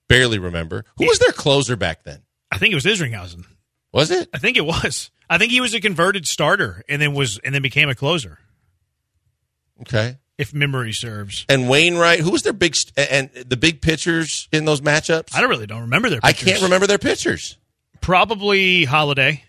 [0.08, 0.84] barely remember.
[0.98, 2.22] Who was their closer back then?
[2.50, 3.44] I think it was Isringhausen.
[3.92, 4.28] Was it?
[4.34, 5.10] I think it was.
[5.30, 8.38] I think he was a converted starter and then was and then became a closer,
[9.82, 10.18] Okay.
[10.36, 11.46] if memory serves.
[11.48, 15.34] And Wainwright, who was their big st- and the big pitchers in those matchups?
[15.34, 16.20] I don't really don't remember their.
[16.22, 17.56] I can't remember their pitchers.
[18.00, 19.42] Probably Holiday.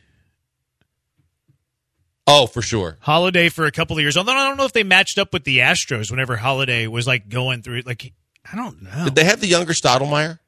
[2.28, 2.98] Oh, for sure.
[3.02, 4.18] Holiday for a couple of years.
[4.18, 7.30] Although I don't know if they matched up with the Astros whenever Holiday was like
[7.30, 8.14] going through like
[8.52, 9.06] I don't know.
[9.06, 10.40] Did they have the younger Stottlemyre?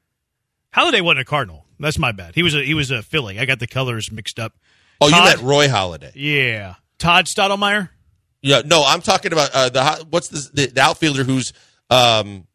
[0.72, 1.64] Holiday wasn't a Cardinal.
[1.80, 2.34] That's my bad.
[2.34, 3.38] He was a he was a Philly.
[3.38, 4.54] I got the colors mixed up.
[5.00, 6.12] Oh, you Todd- meant Roy Halladay.
[6.14, 6.74] Yeah.
[6.98, 7.90] Todd Stottlemyre?
[8.42, 11.52] Yeah, no, I'm talking about uh, the what's the, the the outfielder who's
[11.90, 12.46] um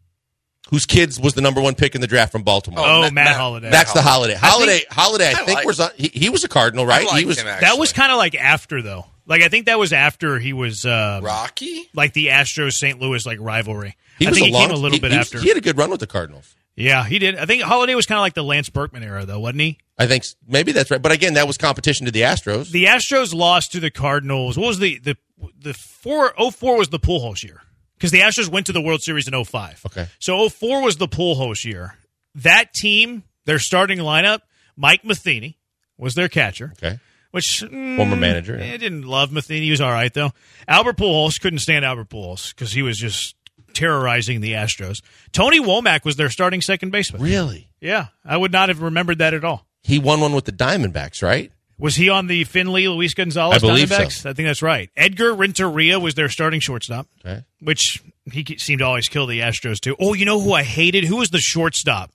[0.70, 2.80] whose kids was the number one pick in the draft from Baltimore.
[2.86, 3.70] Oh, Matt- Matt, Matt- Holliday.
[3.70, 4.36] That's the Holliday.
[4.36, 4.72] I Holliday.
[4.80, 5.28] think- Holliday.
[5.28, 7.02] I, I think like- was on, he, he was a Cardinal, right?
[7.04, 7.40] I liked he was.
[7.40, 9.06] him, that was kind of like after though.
[9.26, 11.90] Like I think that was after he was uh, Rocky.
[11.94, 13.00] like the Astros St.
[13.00, 13.96] Louis like rivalry.
[14.20, 15.40] He I was think a he long, came a little he- bit he was- after.
[15.40, 16.56] He had a good run with the Cardinals.
[16.76, 17.36] Yeah, he did.
[17.38, 19.78] I think Holliday was kind of like the Lance Berkman era though, wasn't he?
[19.98, 21.02] I think maybe that's right.
[21.02, 22.72] But again, that was competition to the Astros.
[22.72, 24.58] The Astros lost to the Cardinals.
[24.58, 25.16] What was the the
[25.60, 27.62] the four oh four was the Pujols year
[28.04, 29.84] because the Astros went to the World Series in 05.
[29.86, 30.08] Okay.
[30.20, 31.96] So 04 was the Pujols year.
[32.36, 34.40] That team, their starting lineup,
[34.76, 35.58] Mike Matheny
[35.98, 36.74] was their catcher.
[36.78, 37.00] okay.
[37.32, 38.74] Which mm, Former manager, yeah.
[38.74, 39.62] I didn't love Matheny.
[39.62, 40.32] He was all right though.
[40.68, 43.36] Albert Pujols couldn't stand Albert Pujols because he was just
[43.74, 45.02] terrorizing the Astros.
[45.32, 47.22] Tony Womack was their starting second baseman.
[47.22, 47.70] Really?
[47.82, 49.66] Yeah, I would not have remembered that at all.
[49.84, 51.52] He won one with the Diamondbacks, right?
[51.78, 53.98] Was he on the Finley Luis Gonzalez I believe so.
[53.98, 54.26] Diamondbacks?
[54.26, 54.90] I think that's right.
[54.96, 57.44] Edgar Renteria was their starting shortstop, Okay.
[57.60, 58.02] which
[58.32, 59.96] he seemed to always kill the Astros too.
[60.00, 61.04] Oh, you know who I hated?
[61.04, 62.12] Who was the shortstop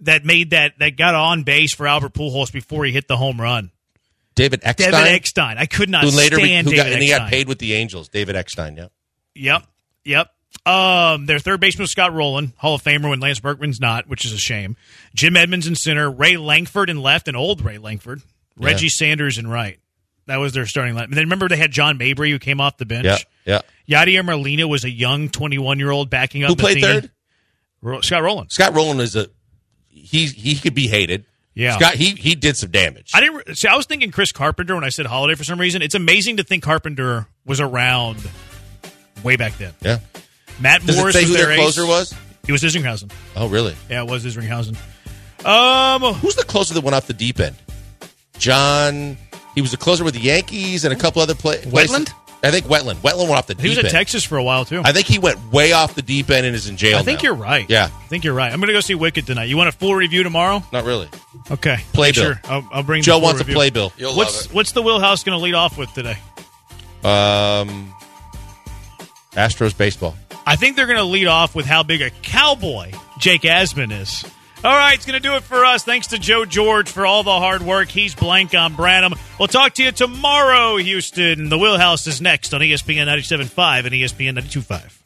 [0.00, 3.40] that made that that got on base for Albert Pujols before he hit the home
[3.40, 3.70] run?
[4.34, 4.90] David Eckstein.
[4.90, 5.58] Devin Eckstein.
[5.58, 7.74] I could not who later be- who David got, and he got paid with the
[7.74, 8.08] Angels.
[8.08, 8.76] David Eckstein.
[8.76, 8.88] Yeah.
[9.36, 9.62] Yep.
[10.04, 10.30] Yep.
[10.66, 14.24] Um, their third baseman was Scott Rolen, Hall of Famer when Lance Berkman's not, which
[14.24, 14.76] is a shame.
[15.14, 18.22] Jim Edmonds in center, Ray Lankford in left, and old Ray Lankford,
[18.58, 19.78] Reggie Sanders in right.
[20.26, 21.04] That was their starting line.
[21.04, 23.04] And then remember they had John Mabry who came off the bench.
[23.44, 23.60] Yeah.
[23.86, 24.04] Yeah.
[24.06, 26.48] Yadier Molina was a young 21 year old backing up.
[26.48, 27.10] Who played third?
[27.82, 28.48] Ro- Scott Rolen.
[28.48, 29.26] Scott Rolen is a
[29.90, 30.24] he.
[30.24, 31.26] He could be hated.
[31.52, 31.76] Yeah.
[31.76, 31.94] Scott.
[31.96, 33.10] He he did some damage.
[33.14, 33.68] I didn't see.
[33.68, 35.82] I was thinking Chris Carpenter when I said Holiday for some reason.
[35.82, 38.16] It's amazing to think Carpenter was around
[39.22, 39.74] way back then.
[39.82, 39.98] yeah.
[40.60, 41.88] Matt Does Morris it say was who their, their closer ace.
[41.88, 42.14] was?
[42.46, 43.10] He was Isringhausen.
[43.36, 43.74] Oh, really?
[43.90, 44.76] Yeah, it was Isringhausen.
[45.46, 47.56] Um, Who's the closer that went off the deep end?
[48.38, 49.16] John.
[49.54, 51.72] He was a closer with the Yankees and a couple other play- places.
[51.96, 52.12] Wetteland?
[52.42, 52.96] I think Wetteland.
[52.96, 53.62] Wetteland went off the deep end.
[53.64, 53.92] he was at end.
[53.92, 54.82] Texas for a while too.
[54.84, 56.98] I think he went way off the deep end and is in jail.
[56.98, 57.28] I think now.
[57.30, 57.64] you're right.
[57.70, 57.86] Yeah.
[57.90, 58.52] I think you're right.
[58.52, 59.44] I'm going to go see Wicked tonight.
[59.44, 60.62] You want a full review tomorrow?
[60.70, 61.08] Not really.
[61.50, 61.78] Okay.
[61.94, 62.22] Playbill.
[62.24, 62.40] Sure.
[62.44, 63.02] I'll, I'll bring.
[63.02, 63.54] Joe full wants a review.
[63.54, 63.92] playbill.
[63.96, 64.54] You'll What's love it.
[64.56, 66.18] What's the Wheelhouse going to lead off with today?
[67.02, 67.94] Um,
[69.32, 70.14] Astros baseball.
[70.46, 74.24] I think they're going to lead off with how big a cowboy Jake Asman is.
[74.62, 75.84] All right, it's going to do it for us.
[75.84, 77.88] Thanks to Joe George for all the hard work.
[77.88, 79.14] He's blank on Branham.
[79.38, 81.50] We'll talk to you tomorrow, Houston.
[81.50, 85.03] The Wheelhouse is next on ESPN 97.5 and ESPN 92.5.